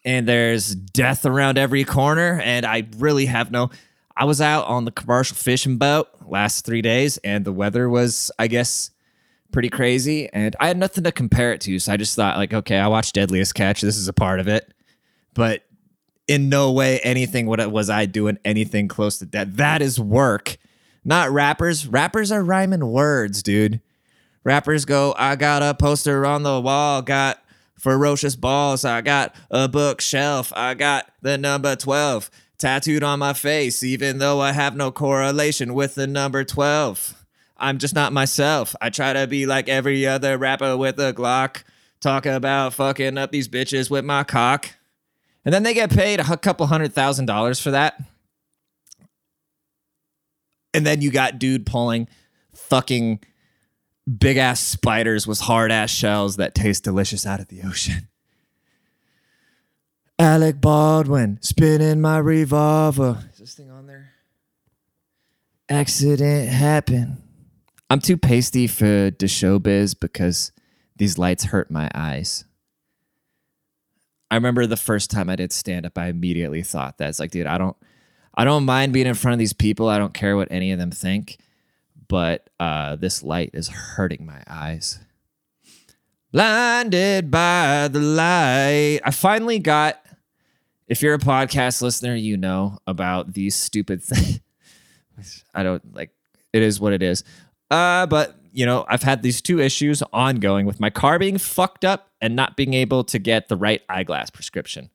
and 0.05 0.27
there's 0.27 0.75
death 0.75 1.27
around 1.27 1.59
every 1.59 1.85
corner 1.85 2.41
and 2.43 2.65
I 2.65 2.87
really 2.97 3.27
have 3.27 3.51
no 3.51 3.71
I 4.17 4.25
was 4.25 4.41
out 4.41 4.67
on 4.67 4.85
the 4.85 4.91
commercial 4.93 5.37
fishing 5.37 5.77
boat 5.77 6.09
last 6.27 6.65
3 6.65 6.81
days 6.81 7.19
and 7.19 7.45
the 7.45 7.53
weather 7.53 7.89
was 7.89 8.31
I 8.39 8.47
guess 8.47 8.91
pretty 9.53 9.69
crazy 9.69 10.29
and 10.33 10.55
I 10.61 10.69
had 10.69 10.77
nothing 10.77 11.05
to 11.05 11.13
compare 11.13 11.53
it 11.53 11.61
to 11.63 11.79
so 11.79 11.93
I 11.93 11.97
just 11.97 12.15
thought 12.15 12.37
like 12.37 12.53
okay, 12.53 12.79
I 12.79 12.89
watched 12.89 13.15
Deadliest 13.15 13.55
Catch, 13.55 13.81
this 13.81 13.97
is 13.97 14.09
a 14.09 14.13
part 14.13 14.41
of 14.41 14.49
it. 14.49 14.73
But 15.35 15.63
in 16.27 16.49
no 16.49 16.73
way 16.73 17.01
anything 17.01 17.47
what 17.47 17.73
was 17.73 17.89
I 17.89 18.07
doing 18.07 18.39
anything 18.45 18.87
close 18.87 19.19
to 19.19 19.27
that. 19.27 19.57
That 19.57 19.83
is 19.83 19.99
work. 19.99 20.59
Not 21.05 21.31
rappers. 21.31 21.87
Rappers 21.87 22.31
are 22.31 22.45
rhyming 22.45 22.87
words, 22.87 23.43
dude. 23.43 23.81
Rappers 24.45 24.85
go, 24.85 25.15
I 25.19 25.37
got 25.37 25.63
a 25.63 25.75
poster 25.75 26.25
on 26.25 26.43
the 26.43 26.61
wall, 26.61 27.03
got 27.03 27.43
ferocious 27.79 28.37
balls, 28.37 28.85
I 28.85 29.01
got 29.01 29.35
a 29.51 29.69
bookshelf, 29.69 30.53
I 30.57 30.75
got 30.75 31.11
the 31.23 31.39
number 31.39 31.77
12 31.77 32.31
tattooed 32.57 33.03
on 33.03 33.19
my 33.19 33.33
face, 33.33 33.83
even 33.83 34.19
though 34.19 34.41
I 34.41 34.53
have 34.53 34.77
no 34.77 34.91
correlation 34.91 35.75
with 35.75 35.95
the 35.95 36.07
number 36.07 36.45
12. 36.45 37.18
I'm 37.59 37.79
just 37.79 37.95
not 37.95 38.13
myself. 38.13 38.77
I 38.81 38.91
try 38.91 39.13
to 39.13 39.27
be 39.27 39.47
like 39.47 39.69
every 39.69 40.07
other 40.07 40.39
rapper 40.39 40.77
with 40.77 40.99
a 41.01 41.13
Glock, 41.13 41.65
talk 42.01 42.25
about 42.27 42.75
fucking 42.75 43.19
up 43.19 43.33
these 43.33 43.49
bitches 43.49 43.91
with 43.91 44.05
my 44.05 44.25
cock. 44.25 44.71
And 45.45 45.53
then 45.53 45.63
they 45.63 45.75
get 45.75 45.91
paid 45.91 46.21
a 46.21 46.37
couple 46.37 46.67
hundred 46.67 46.93
thousand 46.93 47.27
dollars 47.27 47.59
for 47.61 47.71
that. 47.71 48.01
And 50.75 50.87
then 50.87 51.01
you 51.01 51.11
got 51.11 51.39
dude 51.39 51.67
pulling 51.67 52.07
fucking 52.55 53.21
big 54.19 54.37
ass 54.37 54.61
spiders 54.61 55.27
with 55.27 55.41
hard 55.41 55.73
ass 55.73 55.91
shells 55.91 56.37
that 56.37 56.55
taste 56.55 56.85
delicious 56.85 57.27
out 57.27 57.41
of 57.41 57.49
the 57.49 57.63
ocean. 57.63 58.09
Alec 60.19 60.61
Baldwin 60.61 61.39
spinning 61.43 62.01
my 62.01 62.19
revolver. 62.19 63.25
Is 63.33 63.39
this 63.39 63.55
thing 63.55 63.71
on 63.71 63.87
there? 63.87 64.11
Accident 65.69 66.49
happened. 66.49 67.23
I'm 67.91 68.01
too 68.01 68.17
pasty 68.17 68.67
for 68.67 68.85
the 68.85 69.27
showbiz 69.27 69.99
because 69.99 70.53
these 70.97 71.17
lights 71.17 71.45
hurt 71.45 71.71
my 71.71 71.91
eyes. 71.95 72.45
I 74.31 74.35
remember 74.35 74.67
the 74.67 74.77
first 74.77 75.11
time 75.11 75.31
I 75.31 75.37
did 75.37 75.53
stand 75.53 75.87
up, 75.87 75.97
I 75.97 76.09
immediately 76.09 76.63
thought 76.63 76.99
that 76.99 77.09
it's 77.09 77.19
like, 77.19 77.31
dude, 77.31 77.47
I 77.47 77.57
don't, 77.57 77.77
I 78.35 78.45
don't 78.45 78.67
mind 78.67 78.93
being 78.93 79.07
in 79.07 79.15
front 79.15 79.33
of 79.33 79.39
these 79.39 79.55
people. 79.55 79.89
I 79.89 79.99
don't 79.99 80.13
care 80.13 80.37
what 80.37 80.49
any 80.51 80.71
of 80.71 80.79
them 80.79 80.91
think, 80.91 81.39
but 82.09 82.51
uh, 82.61 82.97
this 82.97 83.23
light 83.23 83.51
is 83.55 83.69
hurting 83.69 84.27
my 84.27 84.43
eyes. 84.47 85.01
Blinded 86.31 87.31
by 87.31 87.89
the 87.89 88.01
light. 88.01 89.01
I 89.03 89.11
finally 89.13 89.59
got. 89.59 90.05
If 90.87 91.03
you're 91.03 91.15
a 91.15 91.19
podcast 91.19 91.81
listener, 91.83 92.15
you 92.15 92.37
know 92.37 92.79
about 92.87 93.33
these 93.33 93.55
stupid 93.55 94.03
things. 94.05 94.41
I 95.55 95.63
don't 95.63 95.95
like. 95.95 96.11
It 96.53 96.63
is 96.63 96.81
what 96.81 96.93
it 96.93 97.03
is. 97.03 97.25
Uh, 97.71 98.07
but 98.07 98.37
you 98.53 98.67
know, 98.67 98.85
I've 98.89 99.03
had 99.03 99.23
these 99.23 99.41
two 99.41 99.61
issues 99.61 100.03
ongoing 100.13 100.67
with 100.67 100.81
my 100.81 100.91
car 100.91 101.19
being 101.19 101.39
fucked 101.39 101.85
up 101.85 102.11
and 102.21 102.35
not 102.35 102.57
being 102.57 102.75
able 102.75 103.05
to 103.05 103.19
get 103.19 103.49
the 103.49 103.57
right 103.57 103.83
eyeglass 103.89 104.31
prescription. 104.31 104.91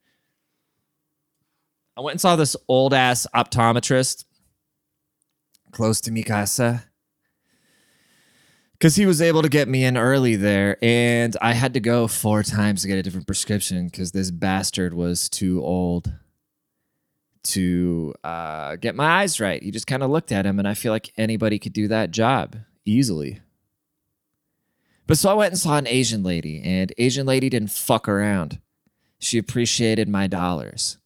I 1.95 2.01
went 2.01 2.15
and 2.15 2.21
saw 2.21 2.35
this 2.35 2.55
old 2.67 2.93
ass 2.93 3.27
optometrist 3.35 4.25
close 5.71 6.01
to 6.01 6.11
Mikasa 6.11 6.83
because 8.73 8.95
he 8.95 9.05
was 9.05 9.21
able 9.21 9.43
to 9.43 9.49
get 9.49 9.67
me 9.69 9.85
in 9.85 9.95
early 9.95 10.35
there, 10.35 10.77
and 10.81 11.37
I 11.41 11.53
had 11.53 11.75
to 11.75 11.79
go 11.79 12.07
four 12.07 12.43
times 12.43 12.81
to 12.81 12.87
get 12.87 12.97
a 12.97 13.03
different 13.03 13.27
prescription 13.27 13.85
because 13.85 14.11
this 14.11 14.31
bastard 14.31 14.93
was 14.93 15.29
too 15.29 15.63
old 15.63 16.11
to 17.43 18.13
uh, 18.23 18.75
get 18.77 18.95
my 18.95 19.21
eyes 19.21 19.39
right. 19.39 19.61
He 19.61 19.71
just 19.71 19.87
kind 19.87 20.03
of 20.03 20.09
looked 20.09 20.31
at 20.31 20.45
him, 20.45 20.59
and 20.59 20.67
I 20.67 20.73
feel 20.73 20.91
like 20.91 21.11
anybody 21.17 21.59
could 21.59 21.73
do 21.73 21.87
that 21.89 22.11
job 22.11 22.55
easily. 22.85 23.41
But 25.05 25.17
so 25.17 25.29
I 25.29 25.33
went 25.33 25.51
and 25.51 25.59
saw 25.59 25.77
an 25.77 25.87
Asian 25.87 26.23
lady, 26.23 26.61
and 26.63 26.93
Asian 26.97 27.25
lady 27.25 27.49
didn't 27.49 27.71
fuck 27.71 28.07
around. 28.07 28.59
She 29.19 29.37
appreciated 29.37 30.07
my 30.09 30.27
dollars. 30.27 30.97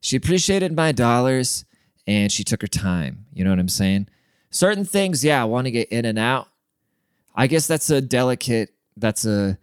She 0.00 0.16
appreciated 0.16 0.74
my 0.74 0.92
dollars 0.92 1.64
and 2.06 2.32
she 2.32 2.44
took 2.44 2.62
her 2.62 2.68
time. 2.68 3.26
You 3.32 3.44
know 3.44 3.50
what 3.50 3.58
I'm 3.58 3.68
saying? 3.68 4.08
Certain 4.50 4.84
things, 4.84 5.24
yeah, 5.24 5.42
I 5.42 5.44
want 5.44 5.66
to 5.66 5.70
get 5.70 5.88
in 5.88 6.04
and 6.04 6.18
out. 6.18 6.48
I 7.34 7.46
guess 7.46 7.66
that's 7.66 7.90
a 7.90 8.00
delicate 8.00 8.70
that's 8.96 9.24
a 9.24 9.58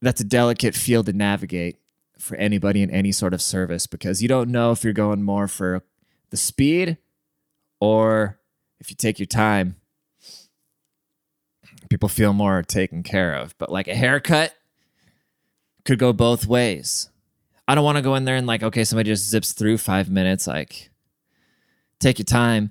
that's 0.00 0.20
a 0.20 0.24
delicate 0.24 0.74
field 0.74 1.06
to 1.06 1.12
navigate 1.12 1.78
for 2.18 2.36
anybody 2.36 2.82
in 2.82 2.90
any 2.90 3.12
sort 3.12 3.32
of 3.32 3.40
service 3.40 3.86
because 3.86 4.22
you 4.22 4.28
don't 4.28 4.50
know 4.50 4.72
if 4.72 4.84
you're 4.84 4.92
going 4.92 5.22
more 5.22 5.48
for 5.48 5.82
the 6.30 6.36
speed 6.36 6.98
or 7.80 8.38
if 8.80 8.90
you 8.90 8.96
take 8.96 9.18
your 9.18 9.26
time 9.26 9.76
people 11.88 12.08
feel 12.08 12.32
more 12.32 12.62
taken 12.62 13.02
care 13.02 13.34
of. 13.34 13.56
But 13.58 13.70
like 13.70 13.88
a 13.88 13.94
haircut 13.94 14.54
could 15.84 15.98
go 15.98 16.12
both 16.12 16.46
ways. 16.46 17.10
I 17.66 17.74
don't 17.74 17.84
want 17.84 17.96
to 17.96 18.02
go 18.02 18.14
in 18.14 18.24
there 18.24 18.36
and 18.36 18.46
like, 18.46 18.62
okay, 18.62 18.84
somebody 18.84 19.10
just 19.10 19.28
zips 19.28 19.52
through 19.52 19.78
five 19.78 20.10
minutes. 20.10 20.46
Like, 20.46 20.90
take 21.98 22.18
your 22.18 22.24
time. 22.24 22.70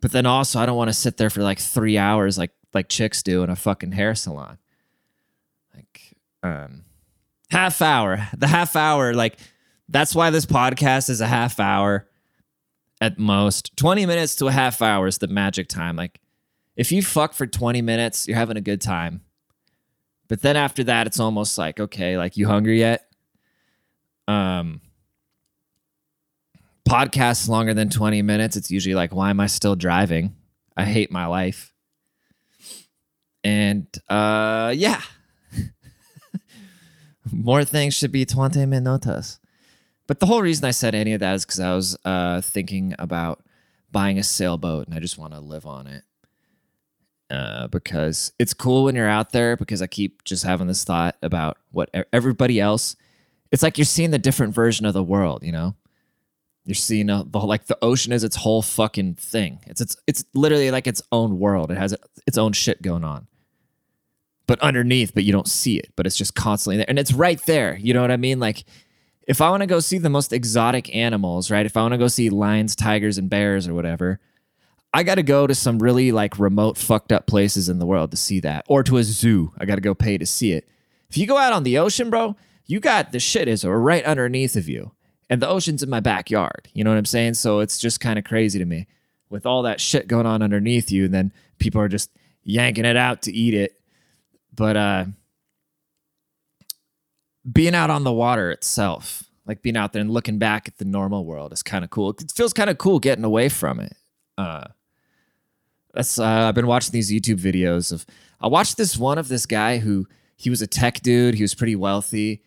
But 0.00 0.12
then 0.12 0.26
also, 0.26 0.58
I 0.58 0.66
don't 0.66 0.76
want 0.76 0.88
to 0.88 0.94
sit 0.94 1.16
there 1.16 1.30
for 1.30 1.42
like 1.42 1.58
three 1.58 1.98
hours, 1.98 2.38
like 2.38 2.52
like 2.72 2.88
chicks 2.88 3.22
do 3.22 3.42
in 3.42 3.50
a 3.50 3.56
fucking 3.56 3.92
hair 3.92 4.14
salon. 4.14 4.58
Like, 5.74 6.16
um, 6.42 6.84
half 7.50 7.82
hour. 7.82 8.28
The 8.36 8.46
half 8.46 8.76
hour, 8.76 9.14
like, 9.14 9.38
that's 9.88 10.14
why 10.14 10.30
this 10.30 10.46
podcast 10.46 11.10
is 11.10 11.20
a 11.20 11.26
half 11.26 11.58
hour 11.60 12.08
at 13.00 13.18
most. 13.18 13.76
Twenty 13.76 14.06
minutes 14.06 14.36
to 14.36 14.46
a 14.46 14.52
half 14.52 14.82
hour 14.82 15.06
is 15.06 15.18
the 15.18 15.28
magic 15.28 15.68
time. 15.68 15.96
Like, 15.96 16.20
if 16.76 16.92
you 16.92 17.02
fuck 17.02 17.34
for 17.34 17.46
20 17.46 17.82
minutes, 17.82 18.26
you're 18.26 18.38
having 18.38 18.56
a 18.56 18.62
good 18.62 18.80
time. 18.80 19.20
But 20.28 20.42
then 20.42 20.56
after 20.56 20.84
that, 20.84 21.06
it's 21.06 21.20
almost 21.20 21.58
like, 21.58 21.80
okay, 21.80 22.16
like 22.16 22.36
you 22.36 22.46
hungry 22.46 22.78
yet? 22.78 23.06
Um 24.28 24.80
podcasts 26.88 27.48
longer 27.48 27.74
than 27.74 27.90
20 27.90 28.22
minutes, 28.22 28.56
it's 28.56 28.70
usually 28.70 28.94
like, 28.94 29.14
why 29.14 29.30
am 29.30 29.40
I 29.40 29.46
still 29.46 29.76
driving? 29.76 30.34
I 30.76 30.84
hate 30.84 31.10
my 31.12 31.26
life. 31.26 31.72
And 33.44 33.86
uh 34.08 34.72
yeah. 34.74 35.02
More 37.32 37.64
things 37.64 37.94
should 37.94 38.12
be 38.12 38.24
20 38.24 38.60
minutos. 38.60 39.38
But 40.06 40.20
the 40.20 40.26
whole 40.26 40.42
reason 40.42 40.64
I 40.64 40.72
said 40.72 40.94
any 40.94 41.12
of 41.12 41.20
that 41.20 41.34
is 41.34 41.44
because 41.44 41.60
I 41.60 41.74
was 41.74 41.96
uh, 42.04 42.40
thinking 42.40 42.94
about 42.98 43.44
buying 43.92 44.18
a 44.18 44.22
sailboat 44.22 44.86
and 44.86 44.94
I 44.94 45.00
just 45.00 45.18
want 45.18 45.34
to 45.34 45.40
live 45.40 45.66
on 45.66 45.86
it 45.86 46.04
uh, 47.30 47.68
because 47.68 48.32
it's 48.38 48.52
cool 48.52 48.84
when 48.84 48.96
you're 48.96 49.08
out 49.08 49.30
there 49.30 49.56
because 49.56 49.80
I 49.80 49.86
keep 49.86 50.24
just 50.24 50.44
having 50.44 50.66
this 50.66 50.84
thought 50.84 51.16
about 51.22 51.58
what 51.70 51.90
everybody 52.12 52.60
else. 52.60 52.96
It's 53.52 53.62
like 53.62 53.78
you're 53.78 53.84
seeing 53.84 54.10
the 54.10 54.18
different 54.18 54.54
version 54.54 54.84
of 54.86 54.94
the 54.94 55.02
world, 55.02 55.42
you 55.42 55.52
know. 55.52 55.76
You're 56.64 56.74
seeing 56.74 57.08
a, 57.08 57.24
the 57.24 57.38
like 57.38 57.66
the 57.66 57.78
ocean 57.80 58.12
is 58.12 58.22
its 58.22 58.36
whole 58.36 58.62
fucking 58.62 59.14
thing. 59.14 59.60
It's 59.66 59.80
it's 59.80 59.96
it's 60.06 60.24
literally 60.34 60.70
like 60.70 60.86
its 60.86 61.02
own 61.10 61.38
world. 61.38 61.70
It 61.70 61.78
has 61.78 61.96
its 62.26 62.36
own 62.36 62.52
shit 62.52 62.82
going 62.82 63.02
on. 63.02 63.28
But 64.50 64.58
underneath, 64.62 65.14
but 65.14 65.22
you 65.22 65.30
don't 65.30 65.46
see 65.46 65.76
it. 65.76 65.92
But 65.94 66.08
it's 66.08 66.16
just 66.16 66.34
constantly 66.34 66.78
there, 66.78 66.86
and 66.88 66.98
it's 66.98 67.12
right 67.12 67.40
there. 67.46 67.76
You 67.76 67.94
know 67.94 68.00
what 68.00 68.10
I 68.10 68.16
mean? 68.16 68.40
Like, 68.40 68.64
if 69.28 69.40
I 69.40 69.48
want 69.48 69.60
to 69.60 69.66
go 69.68 69.78
see 69.78 69.96
the 69.96 70.10
most 70.10 70.32
exotic 70.32 70.92
animals, 70.92 71.52
right? 71.52 71.64
If 71.64 71.76
I 71.76 71.82
want 71.82 71.94
to 71.94 71.98
go 71.98 72.08
see 72.08 72.30
lions, 72.30 72.74
tigers, 72.74 73.16
and 73.16 73.30
bears 73.30 73.68
or 73.68 73.74
whatever, 73.74 74.18
I 74.92 75.04
got 75.04 75.14
to 75.14 75.22
go 75.22 75.46
to 75.46 75.54
some 75.54 75.78
really 75.78 76.10
like 76.10 76.40
remote, 76.40 76.76
fucked 76.78 77.12
up 77.12 77.28
places 77.28 77.68
in 77.68 77.78
the 77.78 77.86
world 77.86 78.10
to 78.10 78.16
see 78.16 78.40
that, 78.40 78.64
or 78.66 78.82
to 78.82 78.96
a 78.96 79.04
zoo. 79.04 79.52
I 79.56 79.66
got 79.66 79.76
to 79.76 79.80
go 79.80 79.94
pay 79.94 80.18
to 80.18 80.26
see 80.26 80.50
it. 80.50 80.68
If 81.08 81.16
you 81.16 81.28
go 81.28 81.38
out 81.38 81.52
on 81.52 81.62
the 81.62 81.78
ocean, 81.78 82.10
bro, 82.10 82.34
you 82.66 82.80
got 82.80 83.12
the 83.12 83.20
shit 83.20 83.46
is 83.46 83.64
right 83.64 84.04
underneath 84.04 84.56
of 84.56 84.68
you, 84.68 84.90
and 85.28 85.40
the 85.40 85.48
ocean's 85.48 85.84
in 85.84 85.90
my 85.90 86.00
backyard. 86.00 86.68
You 86.74 86.82
know 86.82 86.90
what 86.90 86.98
I'm 86.98 87.04
saying? 87.04 87.34
So 87.34 87.60
it's 87.60 87.78
just 87.78 88.00
kind 88.00 88.18
of 88.18 88.24
crazy 88.24 88.58
to 88.58 88.64
me 88.64 88.88
with 89.28 89.46
all 89.46 89.62
that 89.62 89.80
shit 89.80 90.08
going 90.08 90.26
on 90.26 90.42
underneath 90.42 90.90
you, 90.90 91.04
and 91.04 91.14
then 91.14 91.32
people 91.60 91.80
are 91.80 91.88
just 91.88 92.10
yanking 92.42 92.84
it 92.84 92.96
out 92.96 93.22
to 93.22 93.32
eat 93.32 93.54
it. 93.54 93.76
But 94.60 94.76
uh, 94.76 95.04
being 97.50 97.74
out 97.74 97.88
on 97.88 98.04
the 98.04 98.12
water 98.12 98.50
itself, 98.50 99.24
like 99.46 99.62
being 99.62 99.74
out 99.74 99.94
there 99.94 100.02
and 100.02 100.10
looking 100.10 100.38
back 100.38 100.68
at 100.68 100.76
the 100.76 100.84
normal 100.84 101.24
world 101.24 101.54
is 101.54 101.62
kind 101.62 101.82
of 101.82 101.88
cool. 101.88 102.10
It 102.10 102.30
feels 102.30 102.52
kind 102.52 102.68
of 102.68 102.76
cool 102.76 102.98
getting 102.98 103.24
away 103.24 103.48
from 103.48 103.80
it. 103.80 103.96
Uh, 104.36 104.64
that's 105.94 106.18
uh, 106.18 106.26
I've 106.48 106.54
been 106.54 106.66
watching 106.66 106.92
these 106.92 107.10
YouTube 107.10 107.40
videos 107.40 107.90
of. 107.90 108.04
I 108.38 108.48
watched 108.48 108.76
this 108.76 108.98
one 108.98 109.16
of 109.16 109.28
this 109.28 109.46
guy 109.46 109.78
who 109.78 110.06
he 110.36 110.50
was 110.50 110.60
a 110.60 110.66
tech 110.66 111.00
dude. 111.00 111.36
He 111.36 111.42
was 111.42 111.54
pretty 111.54 111.74
wealthy, 111.74 112.42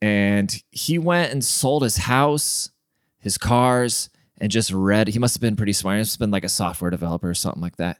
and 0.00 0.50
he 0.70 0.98
went 0.98 1.30
and 1.30 1.44
sold 1.44 1.82
his 1.82 1.98
house, 1.98 2.70
his 3.18 3.36
cars, 3.36 4.08
and 4.38 4.50
just 4.50 4.72
read. 4.72 5.08
He 5.08 5.18
must 5.18 5.34
have 5.34 5.42
been 5.42 5.56
pretty 5.56 5.74
smart. 5.74 5.96
He 5.96 6.00
must 6.00 6.14
have 6.14 6.20
been 6.20 6.30
like 6.30 6.44
a 6.44 6.48
software 6.48 6.90
developer 6.90 7.28
or 7.28 7.34
something 7.34 7.60
like 7.60 7.76
that. 7.76 7.98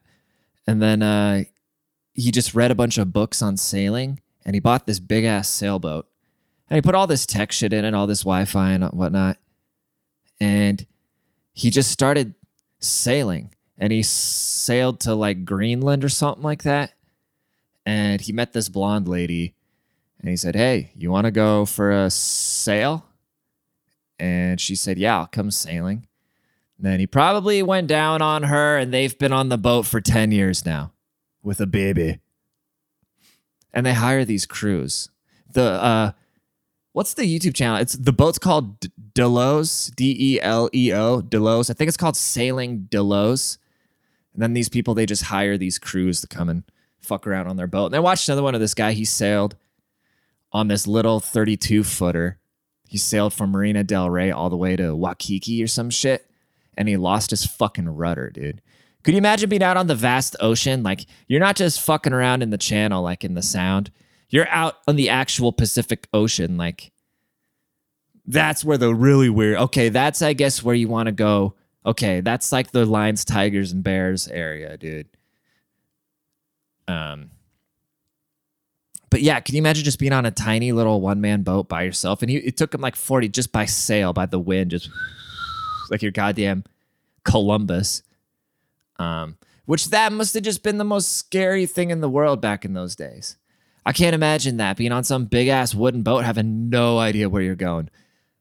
And 0.66 0.80
then 0.80 1.02
uh, 1.02 1.44
he 2.14 2.30
just 2.30 2.54
read 2.54 2.70
a 2.70 2.76
bunch 2.76 2.96
of 2.96 3.12
books 3.12 3.42
on 3.42 3.56
sailing, 3.56 4.20
and 4.44 4.54
he 4.54 4.60
bought 4.60 4.86
this 4.86 5.00
big 5.00 5.24
ass 5.24 5.48
sailboat, 5.48 6.08
and 6.70 6.76
he 6.76 6.82
put 6.82 6.94
all 6.94 7.06
this 7.06 7.26
tech 7.26 7.52
shit 7.52 7.72
in 7.72 7.84
it, 7.84 7.94
all 7.94 8.06
this 8.06 8.22
Wi-Fi 8.22 8.72
and 8.72 8.84
whatnot, 8.84 9.36
and 10.40 10.86
he 11.52 11.70
just 11.70 11.90
started 11.90 12.34
sailing 12.80 13.54
and 13.78 13.92
he 13.92 14.02
sailed 14.02 15.00
to 15.00 15.14
like 15.14 15.44
Greenland 15.44 16.04
or 16.04 16.08
something 16.08 16.42
like 16.42 16.62
that. 16.62 16.92
And 17.86 18.20
he 18.20 18.32
met 18.32 18.52
this 18.52 18.68
blonde 18.68 19.08
lady 19.08 19.54
and 20.20 20.28
he 20.28 20.36
said, 20.36 20.54
Hey, 20.54 20.90
you 20.96 21.10
want 21.10 21.26
to 21.26 21.30
go 21.30 21.64
for 21.64 21.90
a 21.90 22.10
sail? 22.10 23.06
And 24.18 24.60
she 24.60 24.74
said, 24.74 24.98
Yeah, 24.98 25.18
I'll 25.18 25.26
come 25.26 25.50
sailing. 25.50 26.06
And 26.78 26.86
then 26.86 26.98
he 26.98 27.06
probably 27.06 27.62
went 27.62 27.86
down 27.86 28.22
on 28.22 28.44
her 28.44 28.76
and 28.78 28.92
they've 28.92 29.16
been 29.18 29.32
on 29.32 29.48
the 29.48 29.58
boat 29.58 29.86
for 29.86 30.00
10 30.00 30.32
years 30.32 30.64
now 30.64 30.92
with 31.44 31.60
a 31.60 31.66
baby. 31.66 32.18
And 33.72 33.86
they 33.86 33.92
hire 33.92 34.24
these 34.24 34.46
crews. 34.46 35.10
The, 35.52 35.62
uh, 35.62 36.12
what's 36.92 37.14
the 37.14 37.22
YouTube 37.22 37.54
channel? 37.54 37.76
It's 37.76 37.92
the 37.92 38.12
boat's 38.12 38.38
called 38.38 38.86
Delos, 39.14 39.92
D 39.94 40.16
E 40.18 40.40
L 40.40 40.68
E 40.74 40.92
O, 40.92 41.20
Delos. 41.20 41.70
I 41.70 41.74
think 41.74 41.88
it's 41.88 41.96
called 41.96 42.16
Sailing 42.16 42.86
Delos. 42.90 43.58
And 44.32 44.42
then 44.42 44.54
these 44.54 44.68
people, 44.68 44.94
they 44.94 45.06
just 45.06 45.24
hire 45.24 45.56
these 45.56 45.78
crews 45.78 46.20
to 46.22 46.26
come 46.26 46.48
and 46.48 46.64
fuck 47.00 47.26
around 47.26 47.46
on 47.46 47.56
their 47.56 47.66
boat. 47.66 47.86
And 47.86 47.96
I 47.96 48.00
watched 48.00 48.28
another 48.28 48.42
one 48.42 48.54
of 48.54 48.60
this 48.60 48.74
guy. 48.74 48.92
He 48.92 49.04
sailed 49.04 49.54
on 50.50 50.68
this 50.68 50.86
little 50.86 51.20
32 51.20 51.84
footer. 51.84 52.38
He 52.88 52.98
sailed 52.98 53.32
from 53.32 53.50
Marina 53.50 53.84
Del 53.84 54.10
Rey 54.10 54.30
all 54.30 54.50
the 54.50 54.56
way 54.56 54.76
to 54.76 54.94
Waikiki 54.94 55.62
or 55.62 55.66
some 55.66 55.90
shit. 55.90 56.28
And 56.76 56.88
he 56.88 56.96
lost 56.96 57.30
his 57.30 57.46
fucking 57.46 57.88
rudder, 57.88 58.30
dude. 58.30 58.60
Could 59.04 59.14
you 59.14 59.18
imagine 59.18 59.48
being 59.48 59.62
out 59.62 59.76
on 59.76 59.86
the 59.86 59.94
vast 59.94 60.34
ocean? 60.40 60.82
Like, 60.82 61.06
you're 61.28 61.40
not 61.40 61.56
just 61.56 61.80
fucking 61.80 62.12
around 62.12 62.42
in 62.42 62.50
the 62.50 62.58
channel, 62.58 63.02
like 63.02 63.22
in 63.22 63.34
the 63.34 63.42
sound. 63.42 63.90
You're 64.30 64.48
out 64.48 64.78
on 64.88 64.96
the 64.96 65.10
actual 65.10 65.52
Pacific 65.52 66.08
Ocean. 66.12 66.56
Like, 66.56 66.90
that's 68.26 68.64
where 68.64 68.78
the 68.78 68.94
really 68.94 69.28
weird, 69.28 69.58
okay, 69.58 69.90
that's, 69.90 70.22
I 70.22 70.32
guess, 70.32 70.62
where 70.62 70.74
you 70.74 70.88
want 70.88 71.06
to 71.06 71.12
go 71.12 71.54
okay, 71.86 72.20
that's 72.20 72.52
like 72.52 72.70
the 72.70 72.86
lions, 72.86 73.24
tigers, 73.24 73.72
and 73.72 73.82
bears 73.82 74.28
area, 74.28 74.76
dude. 74.76 75.08
Um, 76.88 77.30
but 79.10 79.20
yeah, 79.20 79.40
can 79.40 79.54
you 79.54 79.60
imagine 79.60 79.84
just 79.84 79.98
being 79.98 80.12
on 80.12 80.26
a 80.26 80.30
tiny 80.30 80.72
little 80.72 81.00
one 81.00 81.20
man 81.20 81.42
boat 81.42 81.68
by 81.68 81.82
yourself? 81.82 82.22
And 82.22 82.30
he, 82.30 82.38
it 82.38 82.56
took 82.56 82.74
him 82.74 82.80
like 82.80 82.96
40 82.96 83.28
just 83.28 83.52
by 83.52 83.66
sail, 83.66 84.12
by 84.12 84.26
the 84.26 84.40
wind, 84.40 84.70
just 84.70 84.90
like 85.90 86.02
your 86.02 86.12
goddamn 86.12 86.64
Columbus. 87.24 88.02
Um, 88.98 89.36
which 89.66 89.90
that 89.90 90.12
must 90.12 90.34
have 90.34 90.42
just 90.42 90.62
been 90.62 90.78
the 90.78 90.84
most 90.84 91.16
scary 91.16 91.66
thing 91.66 91.90
in 91.90 92.00
the 92.00 92.08
world 92.08 92.40
back 92.40 92.64
in 92.64 92.74
those 92.74 92.94
days. 92.94 93.36
I 93.86 93.92
can't 93.92 94.14
imagine 94.14 94.56
that 94.58 94.76
being 94.76 94.92
on 94.92 95.04
some 95.04 95.26
big 95.26 95.48
ass 95.48 95.74
wooden 95.74 96.02
boat, 96.02 96.24
having 96.24 96.68
no 96.68 96.98
idea 96.98 97.28
where 97.28 97.42
you're 97.42 97.54
going. 97.54 97.90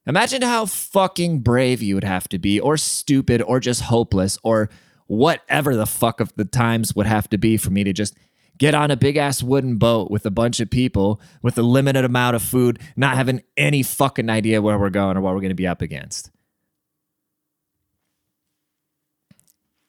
Imagine 0.05 0.41
how 0.41 0.65
fucking 0.65 1.39
brave 1.39 1.81
you 1.81 1.95
would 1.95 2.03
have 2.03 2.27
to 2.29 2.39
be, 2.39 2.59
or 2.59 2.75
stupid, 2.77 3.41
or 3.41 3.59
just 3.59 3.83
hopeless, 3.83 4.37
or 4.43 4.69
whatever 5.07 5.75
the 5.75 5.85
fuck 5.85 6.19
of 6.19 6.33
the 6.35 6.45
times 6.45 6.95
would 6.95 7.05
have 7.05 7.29
to 7.29 7.37
be 7.37 7.57
for 7.57 7.71
me 7.71 7.83
to 7.83 7.93
just 7.93 8.15
get 8.57 8.75
on 8.75 8.91
a 8.91 8.97
big 8.97 9.17
ass 9.17 9.41
wooden 9.41 9.77
boat 9.77 10.11
with 10.11 10.25
a 10.25 10.31
bunch 10.31 10.59
of 10.59 10.69
people 10.69 11.19
with 11.41 11.57
a 11.57 11.63
limited 11.63 12.05
amount 12.05 12.35
of 12.35 12.41
food, 12.41 12.79
not 12.95 13.15
having 13.15 13.41
any 13.57 13.81
fucking 13.81 14.29
idea 14.29 14.61
where 14.61 14.77
we're 14.77 14.89
going 14.89 15.17
or 15.17 15.21
what 15.21 15.33
we're 15.33 15.41
going 15.41 15.49
to 15.49 15.55
be 15.55 15.67
up 15.67 15.81
against. 15.81 16.31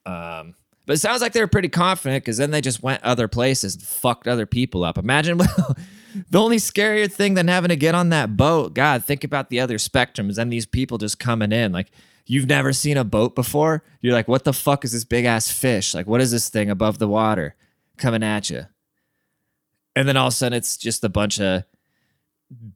Um, 0.06 0.54
but 0.86 0.94
it 0.94 0.98
sounds 0.98 1.22
like 1.22 1.32
they 1.32 1.40
were 1.40 1.46
pretty 1.46 1.68
confident 1.68 2.24
because 2.24 2.36
then 2.36 2.50
they 2.50 2.60
just 2.60 2.82
went 2.82 3.02
other 3.02 3.26
places 3.26 3.74
and 3.74 3.82
fucked 3.82 4.28
other 4.28 4.46
people 4.46 4.84
up. 4.84 4.98
Imagine 4.98 5.38
the 6.30 6.40
only 6.40 6.58
scarier 6.58 7.10
thing 7.10 7.34
than 7.34 7.48
having 7.48 7.70
to 7.70 7.76
get 7.76 7.94
on 7.94 8.10
that 8.10 8.36
boat. 8.36 8.74
God, 8.74 9.04
think 9.04 9.24
about 9.24 9.48
the 9.48 9.60
other 9.60 9.78
spectrums 9.78 10.36
and 10.36 10.52
these 10.52 10.66
people 10.66 10.98
just 10.98 11.18
coming 11.18 11.52
in. 11.52 11.72
Like, 11.72 11.90
you've 12.26 12.48
never 12.48 12.72
seen 12.72 12.96
a 12.96 13.04
boat 13.04 13.34
before. 13.34 13.82
You're 14.00 14.12
like, 14.12 14.28
what 14.28 14.44
the 14.44 14.52
fuck 14.52 14.84
is 14.84 14.92
this 14.92 15.04
big 15.04 15.24
ass 15.24 15.50
fish? 15.50 15.94
Like, 15.94 16.06
what 16.06 16.20
is 16.20 16.30
this 16.30 16.48
thing 16.50 16.70
above 16.70 16.98
the 16.98 17.08
water 17.08 17.56
coming 17.96 18.22
at 18.22 18.50
you? 18.50 18.66
And 19.96 20.06
then 20.06 20.16
all 20.16 20.28
of 20.28 20.32
a 20.32 20.36
sudden, 20.36 20.56
it's 20.56 20.76
just 20.76 21.04
a 21.04 21.08
bunch 21.08 21.40
of 21.40 21.64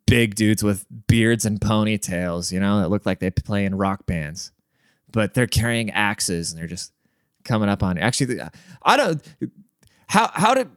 big 0.07 0.35
dudes 0.35 0.63
with 0.63 0.87
beards 1.07 1.45
and 1.45 1.61
ponytails, 1.61 2.53
you 2.53 2.61
know, 2.61 2.81
that 2.81 2.89
look 2.89 3.05
like 3.05 3.19
they 3.19 3.31
play 3.31 3.65
in 3.65 3.75
rock 3.75 4.07
bands, 4.07 4.53
but 5.13 5.35
they're 5.35 5.47
carrying 5.47 5.91
axes 5.91 6.51
and 6.51 6.61
they're 6.61 6.69
just 6.69 6.93
coming 7.49 7.69
up 7.69 7.83
on. 7.83 7.99
Actually, 7.99 8.41
I 8.83 8.97
don't. 8.97 9.23
How 10.07 10.31
how 10.33 10.55
did? 10.55 10.71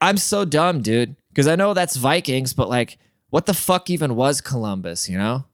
I'm 0.00 0.16
so 0.16 0.44
dumb, 0.44 0.82
dude. 0.82 1.16
Because 1.30 1.48
I 1.48 1.56
know 1.56 1.74
that's 1.74 1.96
Vikings, 1.96 2.52
but 2.52 2.68
like, 2.68 2.98
what 3.30 3.46
the 3.46 3.54
fuck 3.54 3.90
even 3.90 4.14
was 4.14 4.40
Columbus? 4.40 5.08
You 5.08 5.18
know? 5.18 5.46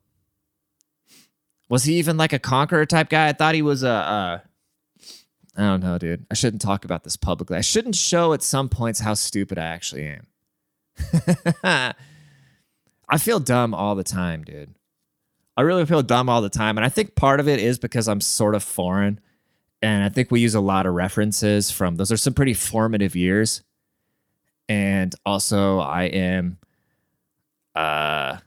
Was 1.70 1.85
he 1.85 1.94
even 1.94 2.16
like 2.16 2.33
a 2.33 2.38
conqueror 2.38 2.85
type 2.85 3.09
guy? 3.09 3.29
I 3.29 3.33
thought 3.33 3.55
he 3.55 3.62
was 3.62 3.83
a. 3.83 3.88
Uh, 3.88 4.38
don't 5.57 5.83
know, 5.83 5.98
dude. 5.98 6.26
I 6.31 6.35
shouldn't 6.35 6.62
talk 6.62 6.85
about 6.85 7.05
this 7.05 7.16
publicly. 7.16 7.57
I 7.57 7.61
shouldn't 7.62 7.94
show 7.94 8.33
at 8.33 8.42
some 8.42 8.68
points 8.68 9.00
how 9.00 9.14
stupid 9.14 9.59
I 9.59 9.66
actually 9.66 10.07
am. 10.07 10.26
I 13.09 13.18
feel 13.18 13.40
dumb 13.40 13.74
all 13.74 13.94
the 13.94 14.05
time, 14.05 14.44
dude. 14.44 14.74
I 15.61 15.62
really 15.62 15.85
feel 15.85 16.03
dumb 16.03 16.31
all 16.31 16.40
the 16.40 16.49
time. 16.49 16.79
And 16.79 16.87
I 16.87 16.88
think 16.88 17.14
part 17.14 17.38
of 17.38 17.46
it 17.46 17.61
is 17.61 17.79
because 17.79 18.09
I'm 18.09 18.23
sort 18.23 18.55
of 18.55 18.64
foreign. 18.64 19.20
And 19.83 20.03
I 20.03 20.09
think 20.09 20.31
we 20.31 20.40
use 20.40 20.55
a 20.55 20.61
lot 20.61 20.87
of 20.87 20.94
references 20.94 21.70
from 21.70 21.96
those 21.96 22.11
are 22.11 22.16
some 22.16 22.33
pretty 22.33 22.55
formative 22.55 23.14
years. 23.14 23.62
And 24.70 25.14
also 25.27 25.81
I 25.81 26.05
am 26.05 26.57
uh 27.75 28.38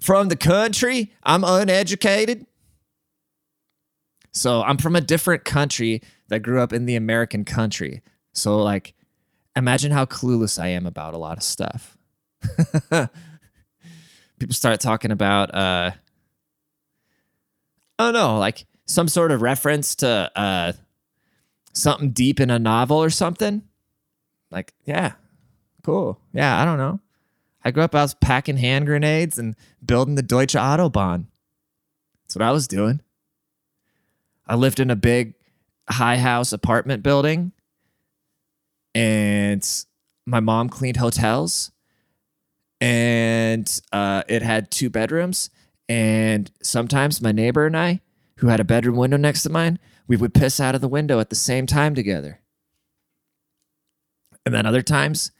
from 0.00 0.28
the 0.28 0.36
country. 0.36 1.12
I'm 1.24 1.44
uneducated. 1.44 2.46
So 4.32 4.62
I'm 4.62 4.78
from 4.78 4.96
a 4.96 5.02
different 5.02 5.44
country 5.44 6.00
that 6.28 6.40
grew 6.40 6.62
up 6.62 6.72
in 6.72 6.86
the 6.86 6.96
American 6.96 7.44
country. 7.44 8.00
So 8.32 8.62
like 8.62 8.94
imagine 9.54 9.92
how 9.92 10.06
clueless 10.06 10.58
I 10.58 10.68
am 10.68 10.86
about 10.86 11.12
a 11.12 11.18
lot 11.18 11.36
of 11.36 11.42
stuff. 11.42 11.98
people 14.42 14.54
start 14.54 14.80
talking 14.80 15.12
about 15.12 15.54
uh 15.54 15.92
I 17.96 18.04
don't 18.04 18.14
know, 18.14 18.38
like 18.38 18.66
some 18.86 19.06
sort 19.06 19.30
of 19.30 19.40
reference 19.40 19.94
to 19.96 20.30
uh 20.34 20.72
something 21.72 22.10
deep 22.10 22.40
in 22.40 22.50
a 22.50 22.58
novel 22.58 22.96
or 23.00 23.08
something. 23.08 23.62
Like, 24.50 24.74
yeah, 24.84 25.12
cool. 25.84 26.18
Yeah, 26.32 26.60
I 26.60 26.64
don't 26.64 26.78
know. 26.78 26.98
I 27.64 27.70
grew 27.70 27.84
up, 27.84 27.94
I 27.94 28.02
was 28.02 28.14
packing 28.14 28.56
hand 28.56 28.86
grenades 28.86 29.38
and 29.38 29.54
building 29.84 30.16
the 30.16 30.22
Deutsche 30.22 30.54
Autobahn. 30.54 31.26
That's 32.24 32.34
what 32.34 32.42
I 32.42 32.50
was 32.50 32.66
doing. 32.66 33.00
I 34.48 34.56
lived 34.56 34.80
in 34.80 34.90
a 34.90 34.96
big 34.96 35.34
high 35.88 36.16
house 36.16 36.52
apartment 36.52 37.04
building 37.04 37.52
and 38.92 39.64
my 40.26 40.40
mom 40.40 40.68
cleaned 40.68 40.96
hotels 40.96 41.71
and 42.82 43.80
uh, 43.92 44.24
it 44.28 44.42
had 44.42 44.72
two 44.72 44.90
bedrooms. 44.90 45.50
And 45.88 46.50
sometimes 46.62 47.22
my 47.22 47.30
neighbor 47.30 47.64
and 47.64 47.76
I, 47.76 48.00
who 48.38 48.48
had 48.48 48.58
a 48.58 48.64
bedroom 48.64 48.96
window 48.96 49.16
next 49.16 49.44
to 49.44 49.50
mine, 49.50 49.78
we 50.08 50.16
would 50.16 50.34
piss 50.34 50.58
out 50.58 50.74
of 50.74 50.80
the 50.80 50.88
window 50.88 51.20
at 51.20 51.30
the 51.30 51.36
same 51.36 51.64
time 51.64 51.94
together. 51.94 52.40
And 54.44 54.52
then 54.52 54.66
other 54.66 54.82
times, 54.82 55.30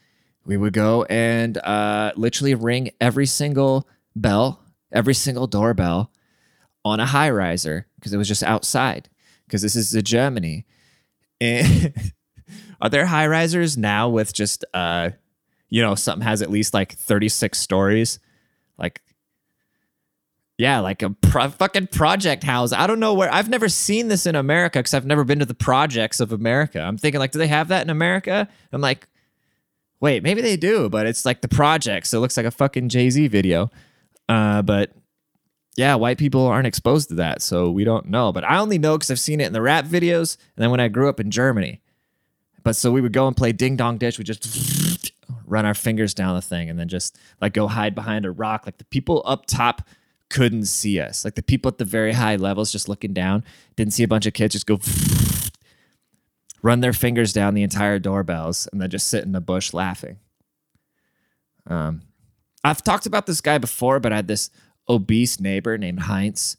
we 0.45 0.57
would 0.57 0.73
go 0.73 1.03
and 1.05 1.59
uh, 1.59 2.13
literally 2.15 2.55
ring 2.55 2.91
every 3.01 3.27
single 3.27 3.89
bell, 4.15 4.63
every 4.93 5.15
single 5.15 5.49
doorbell 5.49 6.13
on 6.85 7.01
a 7.01 7.07
high 7.07 7.31
riser 7.31 7.89
because 7.97 8.13
it 8.13 8.19
was 8.19 8.29
just 8.29 8.45
outside. 8.45 9.09
Because 9.47 9.63
this 9.63 9.75
is 9.75 9.91
the 9.91 10.03
Germany. 10.03 10.65
And 11.41 12.13
are 12.81 12.89
there 12.89 13.07
high 13.07 13.27
risers 13.27 13.77
now 13.77 14.09
with 14.09 14.33
just 14.33 14.65
uh, 14.73 15.11
you 15.73 15.81
know, 15.81 15.95
something 15.95 16.27
has 16.27 16.43
at 16.43 16.51
least 16.51 16.75
like 16.75 16.93
36 16.93 17.59
stories. 17.59 18.19
Like, 18.77 19.01
yeah, 20.59 20.81
like 20.81 21.03
a 21.03 21.11
pro- 21.11 21.49
fucking 21.49 21.87
project 21.87 22.45
house. 22.45 22.73
I 22.73 22.87
don't 22.87 23.01
know 23.01 23.15
where, 23.15 23.33
I've 23.33 23.49
never 23.49 23.69
seen 23.69 24.09
this 24.09 24.27
in 24.27 24.35
America 24.35 24.79
because 24.79 24.93
I've 24.93 25.07
never 25.07 25.25
been 25.25 25.39
to 25.39 25.47
the 25.47 25.55
projects 25.55 26.21
of 26.21 26.31
America. 26.31 26.81
I'm 26.81 26.99
thinking, 26.99 27.19
like, 27.19 27.33
do 27.33 27.39
they 27.39 27.49
have 27.49 27.69
that 27.69 27.83
in 27.83 27.91
America? 27.91 28.49
I'm 28.71 28.83
like, 28.83 29.09
Wait, 30.03 30.25
maybe 30.25 30.43
they 30.43 30.57
do, 30.57 30.89
but 30.89 31.07
it's 31.07 31.25
like 31.25 31.43
the 31.43 31.49
projects 31.49 32.09
so 32.11 32.19
it 32.19 32.21
looks 32.23 32.37
like 32.37 32.45
a 32.45 32.51
fucking 32.51 32.89
Jay 32.89 33.09
Z 33.09 33.29
video. 33.29 33.71
Uh, 34.29 34.61
but 34.61 34.91
yeah, 35.77 35.95
white 35.95 36.19
people 36.19 36.45
aren't 36.45 36.67
exposed 36.67 37.09
to 37.11 37.15
that, 37.15 37.41
so 37.41 37.71
we 37.71 37.85
don't 37.85 38.07
know. 38.07 38.33
But 38.33 38.43
I 38.43 38.59
only 38.59 38.79
know 38.79 38.99
because 38.99 39.13
I've 39.13 39.21
seen 39.21 39.41
it 39.41 39.47
in 39.47 39.53
the 39.53 39.63
rap 39.63 39.85
videos, 39.85 40.37
and 40.57 40.63
then 40.63 40.73
when 40.73 40.81
I 40.81 40.89
grew 40.89 41.09
up 41.09 41.21
in 41.21 41.31
Germany. 41.31 41.81
But 42.65 42.75
so 42.75 42.91
we 42.91 43.01
would 43.01 43.13
go 43.13 43.29
and 43.29 43.37
play 43.37 43.53
Ding 43.53 43.77
Dong 43.77 43.97
Ditch. 43.97 44.19
We 44.19 44.25
just 44.25 44.43
run 45.53 45.67
our 45.67 45.75
fingers 45.75 46.15
down 46.15 46.35
the 46.35 46.43
thing, 46.43 46.71
and 46.71 46.79
then 46.79 46.89
just 46.89 47.19
like 47.41 47.53
go 47.53 47.69
hide 47.69 47.95
behind 47.95 48.25
a 48.25 48.31
rock. 48.31 48.65
Like 48.65 48.79
the 48.79 48.85
people 48.87 49.23
up 49.27 49.45
top 49.47 49.83
couldn't 50.31 50.65
see 50.65 50.99
us. 50.99 51.25
Like 51.25 51.35
the 51.35 51.43
people 51.43 51.69
at 51.69 51.77
the 51.77 51.85
very 51.85 52.13
high 52.15 52.37
levels 52.37 52.73
just 52.73 52.89
looking 52.89 53.13
down 53.13 53.45
didn't 53.77 53.93
see 53.93 54.03
a 54.03 54.09
bunch 54.09 54.25
of 54.25 54.33
kids 54.33 54.55
just 54.55 54.67
go 54.67 54.81
run 56.63 56.81
their 56.81 56.95
fingers 56.95 57.35
down 57.35 57.53
the 57.53 57.63
entire 57.63 57.99
doorbells 57.99 58.67
and 58.73 58.81
then 58.81 58.89
just 58.89 59.09
sit 59.09 59.25
in 59.25 59.33
the 59.33 59.43
bush 59.43 59.75
laughing. 59.75 60.19
Um, 61.67 62.03
I've 62.65 62.83
talked 62.83 63.05
about 63.05 63.27
this 63.27 63.43
guy 63.43 63.59
before, 63.59 64.01
but 64.01 64.13
I 64.13 64.17
had 64.17 64.29
this 64.29 64.51
obese 64.89 65.39
neighbor 65.39 65.77
named 65.77 66.01
Heinz. 66.01 66.57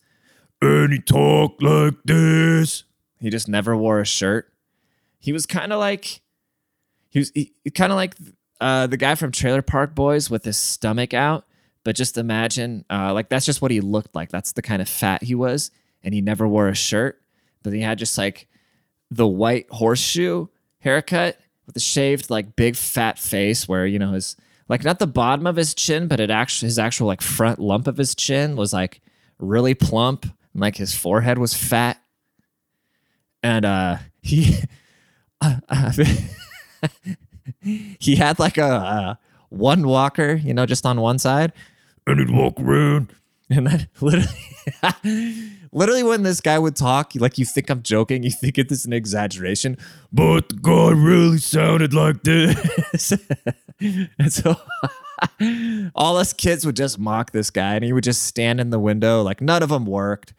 And 0.62 0.94
he 0.94 1.00
talked 1.00 1.64
like 1.64 1.96
this. 2.06 2.84
He 3.20 3.30
just 3.30 3.48
never 3.48 3.76
wore 3.76 4.00
a 4.00 4.06
shirt. 4.06 4.54
He 5.18 5.34
was 5.34 5.46
kind 5.46 5.74
of 5.74 5.80
like, 5.80 6.22
he 7.10 7.20
was 7.20 7.32
kind 7.74 7.92
of 7.92 7.96
like 7.96 8.16
uh, 8.64 8.88
the 8.88 8.96
guy 8.96 9.14
from 9.16 9.34
Trailer 9.34 9.62
Park 9.62 9.94
Boys 9.94 10.30
with 10.30 10.46
his 10.46 10.58
stomach 10.58 11.14
out. 11.14 11.46
But 11.84 11.98
just 11.98 12.18
imagine, 12.18 12.86
uh, 12.90 13.14
like 13.14 13.28
that's 13.28 13.46
just 13.46 13.62
what 13.62 13.72
he 13.72 13.82
looked 13.82 14.16
like. 14.16 14.30
That's 14.30 14.54
the 14.54 14.62
kind 14.62 14.82
of 14.82 14.88
fat 14.88 15.22
he 15.22 15.36
was, 15.36 15.70
and 16.02 16.14
he 16.14 16.22
never 16.22 16.48
wore 16.48 16.70
a 16.70 16.76
shirt. 16.76 17.22
But 17.62 17.74
he 17.74 17.82
had 17.82 17.98
just 17.98 18.18
like 18.18 18.48
the 19.12 19.28
white 19.28 19.66
horseshoe 19.70 20.48
haircut 20.80 21.38
with 21.66 21.74
the 21.74 21.82
shaved 21.82 22.30
like 22.30 22.56
big 22.56 22.78
fat 22.78 23.20
face, 23.20 23.68
where 23.68 23.86
you 23.86 24.00
know 24.00 24.14
his 24.14 24.38
like 24.70 24.86
not 24.86 25.00
the 25.00 25.08
bottom 25.08 25.46
of 25.46 25.58
his 25.58 25.74
chin, 25.74 26.08
but 26.08 26.22
it 26.22 26.32
actually 26.32 26.68
his 26.68 26.80
actual 26.80 27.08
like 27.08 27.22
front 27.22 27.60
lump 27.60 27.86
of 27.86 27.98
his 27.98 28.16
chin 28.16 28.56
was 28.56 28.72
like 28.72 29.02
really 29.40 29.74
plump, 29.74 30.24
and 30.24 30.62
like 30.62 30.78
his 30.78 30.96
forehead 30.96 31.38
was 31.38 31.54
fat, 31.54 32.02
and 33.44 33.66
uh 33.66 33.98
he 34.22 34.56
uh, 35.42 35.60
he 37.62 38.16
had 38.16 38.40
like 38.40 38.58
a 38.58 39.20
one 39.50 39.88
walker, 39.88 40.34
you 40.34 40.54
know, 40.54 40.66
just 40.66 40.86
on 40.86 41.00
one 41.00 41.20
side, 41.20 41.54
and 42.08 42.20
he'd 42.20 42.32
walk 42.32 42.60
around, 42.60 43.14
and 43.50 43.68
then 43.68 43.88
literally. 44.02 45.60
Literally, 45.76 46.04
when 46.04 46.22
this 46.22 46.40
guy 46.40 46.60
would 46.60 46.76
talk, 46.76 47.14
like 47.16 47.40
you 47.40 47.46
think 47.46 47.72
I'm 47.72 47.82
joking, 47.82 48.22
you 48.22 48.30
think 48.30 48.60
it's 48.60 48.86
an 48.86 48.94
exaggeration, 48.94 49.76
but 50.12 50.48
the 50.50 50.56
guy 50.56 50.92
really 50.92 51.40
sounded 51.40 51.96
like 51.96 52.22
this. 52.22 53.12
and 53.80 54.32
so 54.32 54.56
all 55.96 56.18
us 56.18 56.32
kids 56.32 56.64
would 56.64 56.76
just 56.76 57.00
mock 57.00 57.32
this 57.32 57.50
guy, 57.50 57.74
and 57.74 57.84
he 57.84 57.92
would 57.92 58.04
just 58.04 58.22
stand 58.22 58.60
in 58.60 58.70
the 58.70 58.80
window. 58.80 59.24
Like 59.24 59.42
none 59.42 59.64
of 59.64 59.70
them 59.70 59.88
worked. 59.88 60.36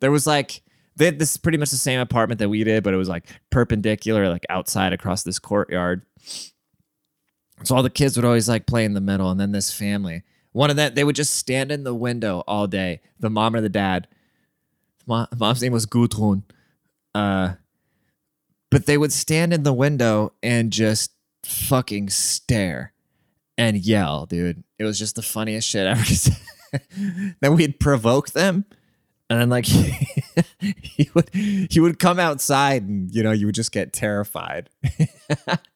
There 0.00 0.10
was 0.10 0.26
like 0.26 0.62
they 0.96 1.04
had 1.04 1.20
this 1.20 1.36
pretty 1.36 1.58
much 1.58 1.70
the 1.70 1.76
same 1.76 2.00
apartment 2.00 2.40
that 2.40 2.48
we 2.48 2.64
did, 2.64 2.82
but 2.82 2.92
it 2.92 2.96
was 2.96 3.08
like 3.08 3.28
perpendicular, 3.50 4.28
like 4.28 4.44
outside 4.50 4.92
across 4.92 5.22
this 5.22 5.38
courtyard. 5.38 6.02
So 7.64 7.76
all 7.76 7.82
the 7.82 7.90
kids 7.90 8.16
would 8.16 8.24
always 8.24 8.48
like 8.48 8.66
play 8.66 8.84
in 8.84 8.94
the 8.94 9.00
middle, 9.00 9.30
and 9.30 9.38
then 9.38 9.52
this 9.52 9.72
family, 9.72 10.22
one 10.52 10.70
of 10.70 10.76
that, 10.76 10.94
they 10.94 11.04
would 11.04 11.16
just 11.16 11.34
stand 11.34 11.70
in 11.70 11.84
the 11.84 11.94
window 11.94 12.42
all 12.46 12.66
day. 12.66 13.00
The 13.20 13.30
mom 13.30 13.54
or 13.54 13.60
the 13.60 13.68
dad 13.68 14.08
my 15.06 15.26
mom's 15.36 15.62
name 15.62 15.72
was 15.72 15.86
Gudrun. 15.86 16.42
Uh, 17.14 17.54
but 18.70 18.86
they 18.86 18.96
would 18.96 19.12
stand 19.12 19.52
in 19.52 19.62
the 19.62 19.72
window 19.72 20.32
and 20.42 20.72
just 20.72 21.12
fucking 21.44 22.08
stare 22.10 22.92
and 23.58 23.76
yell, 23.76 24.26
dude. 24.26 24.64
It 24.78 24.84
was 24.84 24.98
just 24.98 25.16
the 25.16 25.22
funniest 25.22 25.68
shit 25.68 25.86
ever. 25.86 26.04
then 27.40 27.54
we'd 27.54 27.78
provoke 27.78 28.30
them, 28.30 28.64
and 29.28 29.40
then 29.40 29.50
like 29.50 29.66
he 30.60 31.10
would 31.12 31.28
he 31.34 31.80
would 31.80 31.98
come 31.98 32.18
outside, 32.18 32.84
and 32.84 33.14
you 33.14 33.22
know 33.22 33.32
you 33.32 33.46
would 33.46 33.54
just 33.54 33.72
get 33.72 33.92
terrified. 33.92 34.70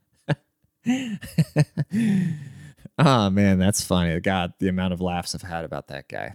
oh 2.98 3.30
man, 3.30 3.58
that's 3.58 3.84
funny. 3.84 4.18
God, 4.20 4.52
the 4.58 4.68
amount 4.68 4.92
of 4.92 5.00
laughs 5.00 5.34
I've 5.34 5.42
had 5.42 5.64
about 5.64 5.88
that 5.88 6.08
guy. 6.08 6.34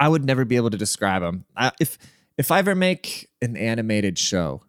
I 0.00 0.08
would 0.08 0.24
never 0.24 0.44
be 0.44 0.56
able 0.56 0.70
to 0.70 0.78
describe 0.78 1.22
him. 1.22 1.44
I, 1.56 1.72
if 1.80 1.98
if 2.38 2.50
I 2.50 2.58
ever 2.58 2.74
make 2.74 3.30
an 3.40 3.56
animated 3.56 4.18
show, 4.18 4.62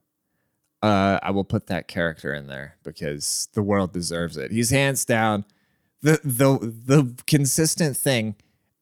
uh, 0.82 1.20
I 1.24 1.32
will 1.32 1.46
put 1.46 1.68
that 1.68 1.88
character 1.88 2.34
in 2.34 2.48
there 2.48 2.76
because 2.84 3.48
the 3.54 3.64
world 3.64 3.94
deserves 3.94 4.38
it. 4.38 4.52
He's 4.52 4.70
hands 4.70 5.06
down 5.06 5.46
the 6.02 6.20
the 6.24 6.58
the 6.86 7.24
consistent 7.26 7.98
thing. 7.98 8.36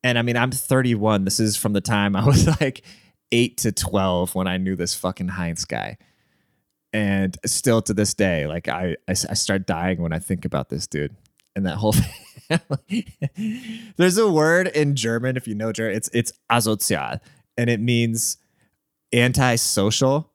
And 0.03 0.17
I 0.17 0.23
mean, 0.23 0.35
I'm 0.35 0.49
31. 0.51 1.25
This 1.25 1.39
is 1.39 1.55
from 1.55 1.73
the 1.73 1.81
time 1.81 2.15
I 2.15 2.25
was 2.25 2.47
like 2.59 2.81
eight 3.31 3.57
to 3.57 3.71
12 3.71 4.35
when 4.35 4.47
I 4.47 4.57
knew 4.57 4.75
this 4.75 4.95
fucking 4.95 5.29
Heinz 5.29 5.63
guy. 5.63 5.97
And 6.93 7.37
still 7.45 7.81
to 7.83 7.93
this 7.93 8.13
day, 8.13 8.47
like 8.47 8.67
I, 8.67 8.97
I, 9.07 9.11
I 9.11 9.33
start 9.33 9.65
dying 9.65 10.01
when 10.01 10.11
I 10.11 10.19
think 10.19 10.43
about 10.43 10.69
this 10.69 10.87
dude 10.87 11.15
and 11.55 11.65
that 11.65 11.77
whole 11.77 11.95
There's 13.97 14.17
a 14.17 14.29
word 14.29 14.67
in 14.67 14.95
German, 14.95 15.37
if 15.37 15.47
you 15.47 15.55
know 15.55 15.71
German, 15.71 15.95
it's 15.95 16.09
it's 16.13 16.33
asozial, 16.51 17.19
and 17.57 17.69
it 17.69 17.79
means 17.79 18.37
antisocial, 19.13 20.31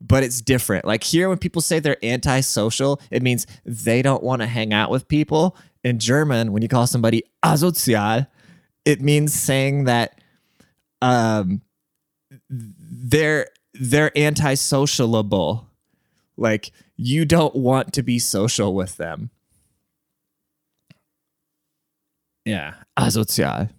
but 0.00 0.22
it's 0.22 0.40
different. 0.40 0.84
Like 0.84 1.04
here, 1.04 1.28
when 1.28 1.38
people 1.38 1.62
say 1.62 1.78
they're 1.78 2.04
antisocial, 2.04 3.00
it 3.10 3.22
means 3.22 3.46
they 3.64 4.02
don't 4.02 4.22
want 4.22 4.42
to 4.42 4.46
hang 4.46 4.72
out 4.72 4.90
with 4.90 5.08
people. 5.08 5.56
In 5.82 5.98
German, 5.98 6.52
when 6.52 6.62
you 6.62 6.68
call 6.68 6.86
somebody 6.86 7.24
asozial, 7.44 8.26
it 8.84 9.00
means 9.00 9.34
saying 9.34 9.84
that 9.84 10.20
um 11.02 11.62
they're 12.48 13.48
they're 13.74 14.10
antisocialable. 14.10 15.66
Like 16.36 16.72
you 16.96 17.24
don't 17.24 17.54
want 17.54 17.92
to 17.94 18.02
be 18.02 18.18
social 18.18 18.74
with 18.74 18.96
them. 18.96 19.30
Yeah, 22.44 22.74
asozial. 22.98 23.70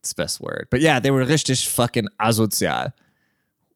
It's 0.00 0.12
the 0.12 0.22
best 0.22 0.40
word. 0.40 0.68
But 0.70 0.80
yeah, 0.80 0.98
they 1.00 1.10
were 1.10 1.24
richtig 1.24 1.66
fucking 1.66 2.08
asozial, 2.20 2.92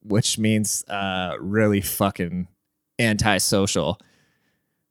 which 0.02 0.38
means 0.38 0.84
uh 0.88 1.36
really 1.38 1.80
fucking 1.80 2.48
antisocial. 2.98 4.00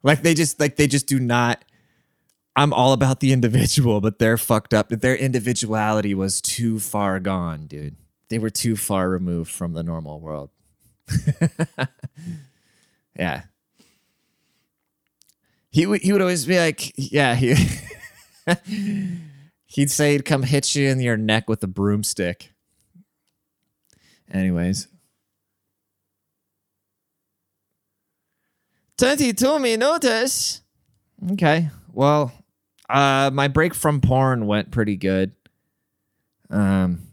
Like 0.03 0.21
they 0.21 0.33
just 0.33 0.59
like 0.59 0.75
they 0.75 0.87
just 0.87 1.07
do 1.07 1.19
not 1.19 1.63
I'm 2.55 2.71
all 2.73 2.93
about 2.93 3.19
the 3.19 3.33
individual, 3.33 3.99
but 3.99 4.19
they're 4.19 4.37
fucked 4.37 4.73
up. 4.73 4.89
Their 4.89 5.15
individuality 5.15 6.13
was 6.13 6.39
too 6.39 6.79
far 6.79 7.19
gone, 7.19 7.65
dude. 7.65 7.95
They 8.29 8.37
were 8.37 8.51
too 8.51 8.75
far 8.75 9.09
removed 9.09 9.51
from 9.51 9.73
the 9.73 9.83
normal 9.83 10.19
world. 10.19 10.49
yeah. 13.17 13.43
He 15.69 15.85
would 15.85 16.01
he 16.01 16.11
would 16.11 16.21
always 16.21 16.45
be 16.45 16.59
like, 16.59 16.93
yeah, 16.97 17.35
he 17.35 17.55
he'd 19.65 19.89
say 19.89 20.13
he'd 20.13 20.25
come 20.25 20.43
hit 20.43 20.75
you 20.75 20.87
in 20.89 20.99
your 20.99 21.17
neck 21.17 21.49
with 21.49 21.63
a 21.63 21.67
broomstick. 21.67 22.53
Anyways. 24.31 24.87
22 28.97 29.59
minutes. 29.59 30.61
Okay. 31.31 31.69
Well, 31.91 32.31
uh 32.89 33.31
my 33.33 33.47
break 33.47 33.73
from 33.73 34.01
porn 34.01 34.45
went 34.45 34.71
pretty 34.71 34.95
good. 34.95 35.31
Um 36.49 37.07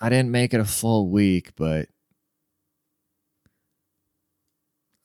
I 0.00 0.10
didn't 0.10 0.30
make 0.30 0.52
it 0.52 0.60
a 0.60 0.64
full 0.66 1.08
week, 1.08 1.52
but 1.56 1.88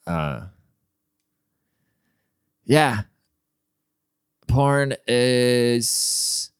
uh 0.06 0.46
yeah, 2.64 3.02
porn 4.46 4.94
is 5.08 6.50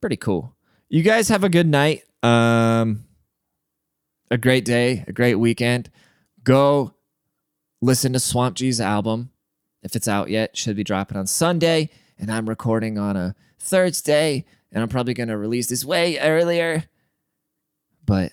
pretty 0.00 0.16
cool. 0.16 0.54
You 0.88 1.02
guys 1.02 1.28
have 1.28 1.44
a 1.44 1.48
good 1.48 1.66
night. 1.66 2.02
Um, 2.22 3.04
a 4.30 4.38
great 4.38 4.64
day, 4.64 5.04
a 5.06 5.12
great 5.12 5.34
weekend. 5.36 5.90
Go 6.42 6.94
listen 7.80 8.12
to 8.12 8.20
Swamp 8.20 8.56
G's 8.56 8.80
album. 8.80 9.30
If 9.82 9.96
it's 9.96 10.08
out 10.08 10.30
yet, 10.30 10.56
should 10.56 10.76
be 10.76 10.84
dropping 10.84 11.18
on 11.18 11.26
Sunday. 11.26 11.90
And 12.18 12.30
I'm 12.30 12.48
recording 12.48 12.98
on 12.98 13.16
a 13.16 13.34
Thursday. 13.58 14.44
And 14.72 14.82
I'm 14.82 14.88
probably 14.88 15.14
going 15.14 15.28
to 15.28 15.36
release 15.36 15.68
this 15.68 15.84
way 15.84 16.18
earlier. 16.18 16.84
But, 18.06 18.32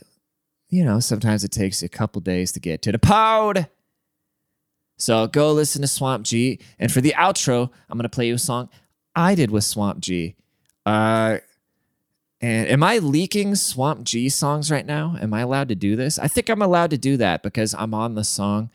you 0.69 0.83
know, 0.83 0.99
sometimes 0.99 1.43
it 1.43 1.51
takes 1.51 1.83
a 1.83 1.89
couple 1.89 2.21
days 2.21 2.51
to 2.53 2.59
get 2.59 2.81
to 2.83 2.91
the 2.91 2.99
pod. 2.99 3.67
So 5.01 5.25
go 5.25 5.51
listen 5.51 5.81
to 5.81 5.87
Swamp 5.87 6.25
G. 6.25 6.59
And 6.77 6.91
for 6.91 7.01
the 7.01 7.15
outro, 7.17 7.69
I'm 7.89 7.97
going 7.97 8.03
to 8.03 8.09
play 8.09 8.27
you 8.27 8.35
a 8.35 8.39
song 8.39 8.69
I 9.15 9.33
did 9.33 9.49
with 9.49 9.63
Swamp 9.63 9.99
G. 9.99 10.35
Uh, 10.85 11.39
and 12.39 12.67
am 12.67 12.83
I 12.83 12.99
leaking 12.99 13.55
Swamp 13.55 14.03
G 14.03 14.29
songs 14.29 14.69
right 14.69 14.85
now? 14.85 15.17
Am 15.19 15.33
I 15.33 15.41
allowed 15.41 15.69
to 15.69 15.75
do 15.75 15.95
this? 15.95 16.19
I 16.19 16.27
think 16.27 16.49
I'm 16.49 16.61
allowed 16.61 16.91
to 16.91 16.99
do 16.99 17.17
that 17.17 17.41
because 17.41 17.73
I'm 17.73 17.95
on 17.95 18.13
the 18.13 18.23
song 18.23 18.69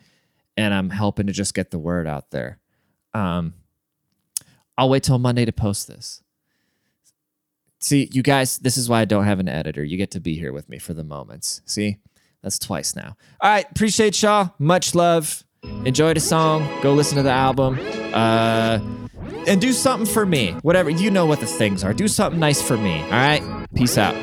and 0.57 0.73
I'm 0.73 0.89
helping 0.89 1.27
to 1.27 1.33
just 1.33 1.53
get 1.53 1.71
the 1.71 1.79
word 1.79 2.07
out 2.07 2.31
there. 2.31 2.59
Um, 3.13 3.53
I'll 4.77 4.89
wait 4.89 5.03
till 5.03 5.19
Monday 5.19 5.45
to 5.45 5.53
post 5.53 5.87
this. 5.87 6.21
See, 7.79 8.09
you 8.11 8.21
guys, 8.21 8.57
this 8.57 8.75
is 8.75 8.89
why 8.89 8.99
I 8.99 9.05
don't 9.05 9.25
have 9.25 9.39
an 9.39 9.47
editor. 9.47 9.83
You 9.83 9.97
get 9.97 10.11
to 10.11 10.19
be 10.19 10.35
here 10.35 10.51
with 10.51 10.67
me 10.67 10.77
for 10.77 10.93
the 10.93 11.03
moments. 11.03 11.61
See, 11.65 11.99
that's 12.43 12.59
twice 12.59 12.95
now. 12.95 13.15
All 13.39 13.49
right, 13.49 13.69
appreciate 13.71 14.21
y'all. 14.21 14.53
Much 14.59 14.93
love. 14.93 15.45
Enjoy 15.85 16.13
the 16.13 16.19
song. 16.19 16.67
Go 16.81 16.93
listen 16.93 17.17
to 17.17 17.23
the 17.23 17.31
album. 17.31 17.79
Uh, 18.13 18.79
and 19.47 19.61
do 19.61 19.71
something 19.71 20.05
for 20.05 20.25
me. 20.25 20.51
Whatever 20.61 20.89
you 20.89 21.09
know 21.09 21.25
what 21.25 21.39
the 21.39 21.45
things 21.45 21.83
are. 21.83 21.93
Do 21.93 22.07
something 22.07 22.39
nice 22.39 22.61
for 22.61 22.77
me. 22.77 23.01
All 23.03 23.09
right. 23.11 23.41
Peace 23.75 23.97
out. 23.97 24.15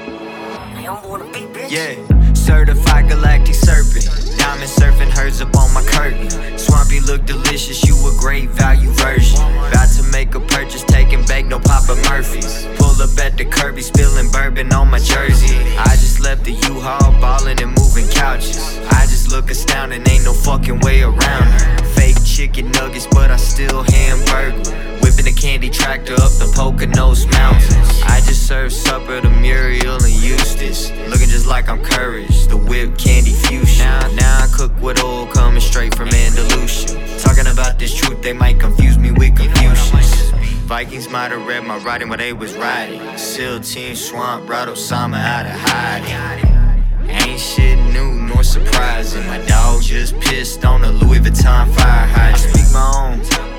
Yeah, 1.70 2.33
certified 2.35 3.09
galactic 3.09 3.54
serpent. 3.54 4.23
Diamond 4.44 4.68
surfing 4.68 5.09
herds 5.09 5.40
up 5.40 5.57
on 5.57 5.72
my 5.72 5.83
curtain. 5.85 6.28
Swampy 6.59 7.00
look 7.00 7.24
delicious, 7.24 7.83
you 7.83 7.94
a 8.07 8.14
great 8.20 8.50
value 8.50 8.90
version. 8.90 9.40
About 9.68 9.88
to 9.96 10.02
make 10.12 10.35
a 10.35 10.40
purchase, 10.40 10.85
taking 10.85 11.24
back 11.24 11.46
no 11.46 11.59
Papa 11.59 11.96
Murphy's. 12.11 12.66
Pull 12.76 13.00
up 13.00 13.18
at 13.18 13.38
the 13.38 13.46
Kirby, 13.46 13.80
spilling 13.80 14.30
bourbon 14.30 14.70
on 14.74 14.90
my 14.90 14.98
jersey. 14.98 15.57
I 15.78 15.96
just 15.96 16.20
left 16.20 16.44
the 16.44 16.52
U-Haul, 16.52 17.12
balling 17.22 17.59
and 17.62 17.72
moving 17.80 18.07
couches. 18.09 18.78
I 18.90 19.07
just 19.07 19.33
look 19.33 19.50
astounding, 19.50 20.07
ain't 20.07 20.24
no 20.24 20.35
fucking 20.35 20.80
way 20.80 21.00
around 21.00 21.48
her. 21.48 21.85
Fake 21.96 22.22
chicken 22.22 22.70
nuggets, 22.72 23.07
but 23.07 23.30
I 23.30 23.37
still 23.37 23.83
hamburger. 23.83 24.93
Whipping 25.04 25.26
the 25.26 25.38
candy 25.38 25.68
tractor 25.68 26.14
up 26.14 26.32
the 26.40 26.50
Poconos 26.56 27.30
Mountains. 27.30 28.02
I 28.04 28.22
just 28.24 28.46
served 28.46 28.72
supper 28.72 29.20
to 29.20 29.28
Muriel 29.28 30.02
and 30.02 30.14
Eustace. 30.14 30.90
Looking 31.10 31.28
just 31.28 31.46
like 31.46 31.68
I'm 31.68 31.84
courage, 31.84 32.46
the 32.46 32.56
whipped 32.56 32.96
candy 32.96 33.32
fusion. 33.32 33.84
Now, 33.84 34.10
now 34.14 34.44
I 34.44 34.48
cook 34.56 34.72
with 34.80 35.04
oil 35.04 35.26
coming 35.26 35.60
straight 35.60 35.94
from 35.94 36.08
Andalusia. 36.08 36.96
Talking 37.18 37.52
about 37.52 37.78
this 37.78 37.94
truth, 37.94 38.22
they 38.22 38.32
might 38.32 38.58
confuse 38.58 38.96
me 38.96 39.10
with 39.12 39.36
Confucius. 39.36 40.30
Vikings 40.64 41.10
might 41.10 41.32
have 41.32 41.46
read 41.46 41.64
my 41.64 41.76
writing 41.84 42.08
while 42.08 42.16
they 42.16 42.32
was 42.32 42.54
riding. 42.54 43.18
SEAL 43.18 43.60
Team 43.60 43.94
Swamp 43.94 44.46
brought 44.46 44.68
Osama 44.68 45.18
out 45.18 45.44
of 45.44 45.52
hiding. 45.52 47.10
Ain't 47.10 47.38
shit 47.38 47.78
new 47.92 48.22
nor 48.22 48.42
surprising. 48.42 49.26
My 49.26 49.36
dog 49.44 49.82
just 49.82 50.18
pissed 50.18 50.64
on 50.64 50.82
a 50.82 50.90
Louis 50.92 51.18
Vuitton 51.18 51.68
fire 51.74 52.06
hydrant. 52.06 52.34
I 52.34 52.38
speak 52.38 52.72
my 52.72 52.92
own 52.96 53.53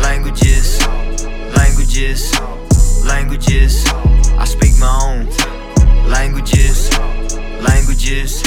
languages, 0.00 0.80
languages, 1.56 2.32
languages. 3.04 3.84
I 4.38 4.44
speak 4.44 4.78
my 4.78 4.92
own 5.04 5.26
languages, 6.08 6.90
languages, 7.60 8.42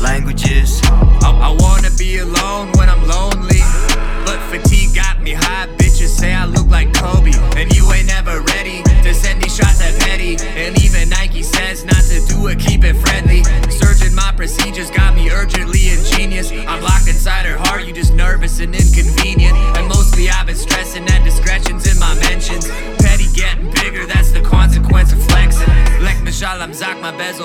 languages. 0.00 0.80
I, 1.22 1.30
I 1.30 1.56
wanna 1.58 1.90
be 1.98 2.18
alone 2.18 2.72
when 2.72 2.88
I'm 2.88 3.06
lonely. 3.06 3.60
But 4.24 4.40
fatigue 4.50 4.94
got 4.94 5.22
me 5.22 5.32
high. 5.32 5.68
Bitches 5.76 6.08
say 6.08 6.34
I 6.34 6.46
look 6.46 6.68
like 6.68 6.92
Kobe. 6.92 7.32
And 7.56 7.74
you 7.74 7.90
ain't 7.92 8.08
never 8.08 8.40
ready 8.40 8.82
to 8.82 9.14
send 9.14 9.40
these 9.42 9.54
shots 9.54 9.80
at 9.80 9.98
Petty. 10.00 10.36
And 10.56 10.80
even 10.82 11.08
Nike 11.08 11.42
says 11.42 11.84
not 11.84 12.02
to 12.10 12.20
do 12.26 12.48
it, 12.48 12.58
keep 12.58 12.82
it 12.84 12.94
friendly. 12.94 13.44
Searching 13.70 14.14
my 14.14 14.32
procedures 14.36 14.90
got 14.90 15.14
me 15.14 15.30
urgently 15.30 15.90
ingenious. 15.90 16.50
I'm 16.50 16.82
locked 16.82 17.08
inside 17.08 17.46
her 17.46 17.56
heart, 17.56 17.84
you 17.86 17.92
just 17.92 18.14
nervous 18.14 18.58
and 18.60 18.74
inconvenient. 18.74 19.75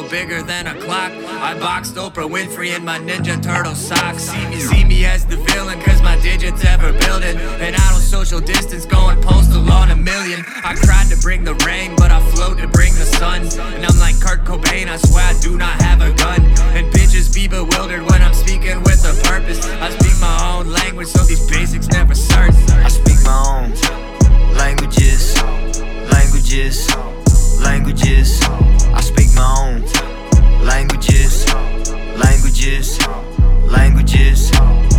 bigger 0.10 0.42
than 0.42 0.68
a 0.68 0.76
clock. 0.82 1.12
I 1.42 1.58
boxed 1.60 1.96
Oprah 1.96 2.30
Winfrey 2.30 2.76
in 2.76 2.84
my 2.84 3.00
Ninja 3.00 3.42
Turtle 3.42 3.76
socks. 3.76 4.24
See 4.24 4.48
me, 4.48 4.60
see 4.60 4.84
me 4.84 5.06
as 5.06 5.26
the 5.26 5.38
villain, 5.38 5.80
cause 5.82 6.02
my 6.02 6.20
digits 6.20 6.64
ever 6.66 6.92
building. 6.92 7.38
And 7.38 7.76
I 7.76 7.90
don't 7.92 8.02
social 8.02 8.40
distance, 8.40 8.86
going 8.86 9.22
postal 9.22 9.70
on 9.72 9.92
a 9.92 9.96
million. 9.96 10.44
I 10.64 10.76
tried 10.76 11.08
to 11.10 11.18
bring 11.22 11.44
the 11.44 11.56
rain, 11.66 11.96
but 11.98 12.12
I 12.12 12.20
float 12.32 12.58
to 12.60 12.68
bring 12.68 12.94
the 12.96 13.06
sun. 13.06 13.42
And 13.76 13.86
I'm 13.86 13.98
like 14.00 14.20
Kurt 14.20 14.44
Cobain, 14.46 14.88
I 14.88 14.98
swear 14.98 15.26
I 15.26 15.40
do 15.40 15.58
not 15.58 15.82
have 15.82 16.02
a 16.02 16.12
gun. 16.14 16.42
And 16.76 16.92
bitches 16.94 17.34
be 17.34 17.48
bewildered 17.48 18.04
when 18.10 18.22
I'm 18.22 18.34
speaking 18.34 18.80
with 18.84 19.04
a 19.06 19.14
purpose. 19.28 19.66
I 19.80 19.90
speak 19.98 20.20
my 20.20 20.38
own 20.54 20.72
language, 20.72 21.08
so 21.08 21.24
these 21.24 21.46
basics 21.50 21.88
never 21.88 22.16
search. 22.16 22.56
I 22.70 22.90
speak 22.90 23.22
my 23.24 23.40
own 23.52 23.72
languages, 24.56 25.42
languages, 26.12 26.90
languages. 27.62 28.42
I 28.94 29.02
speak 29.02 29.21
Languages, 30.64 31.46
languages, 32.16 33.00
languages. 33.72 34.91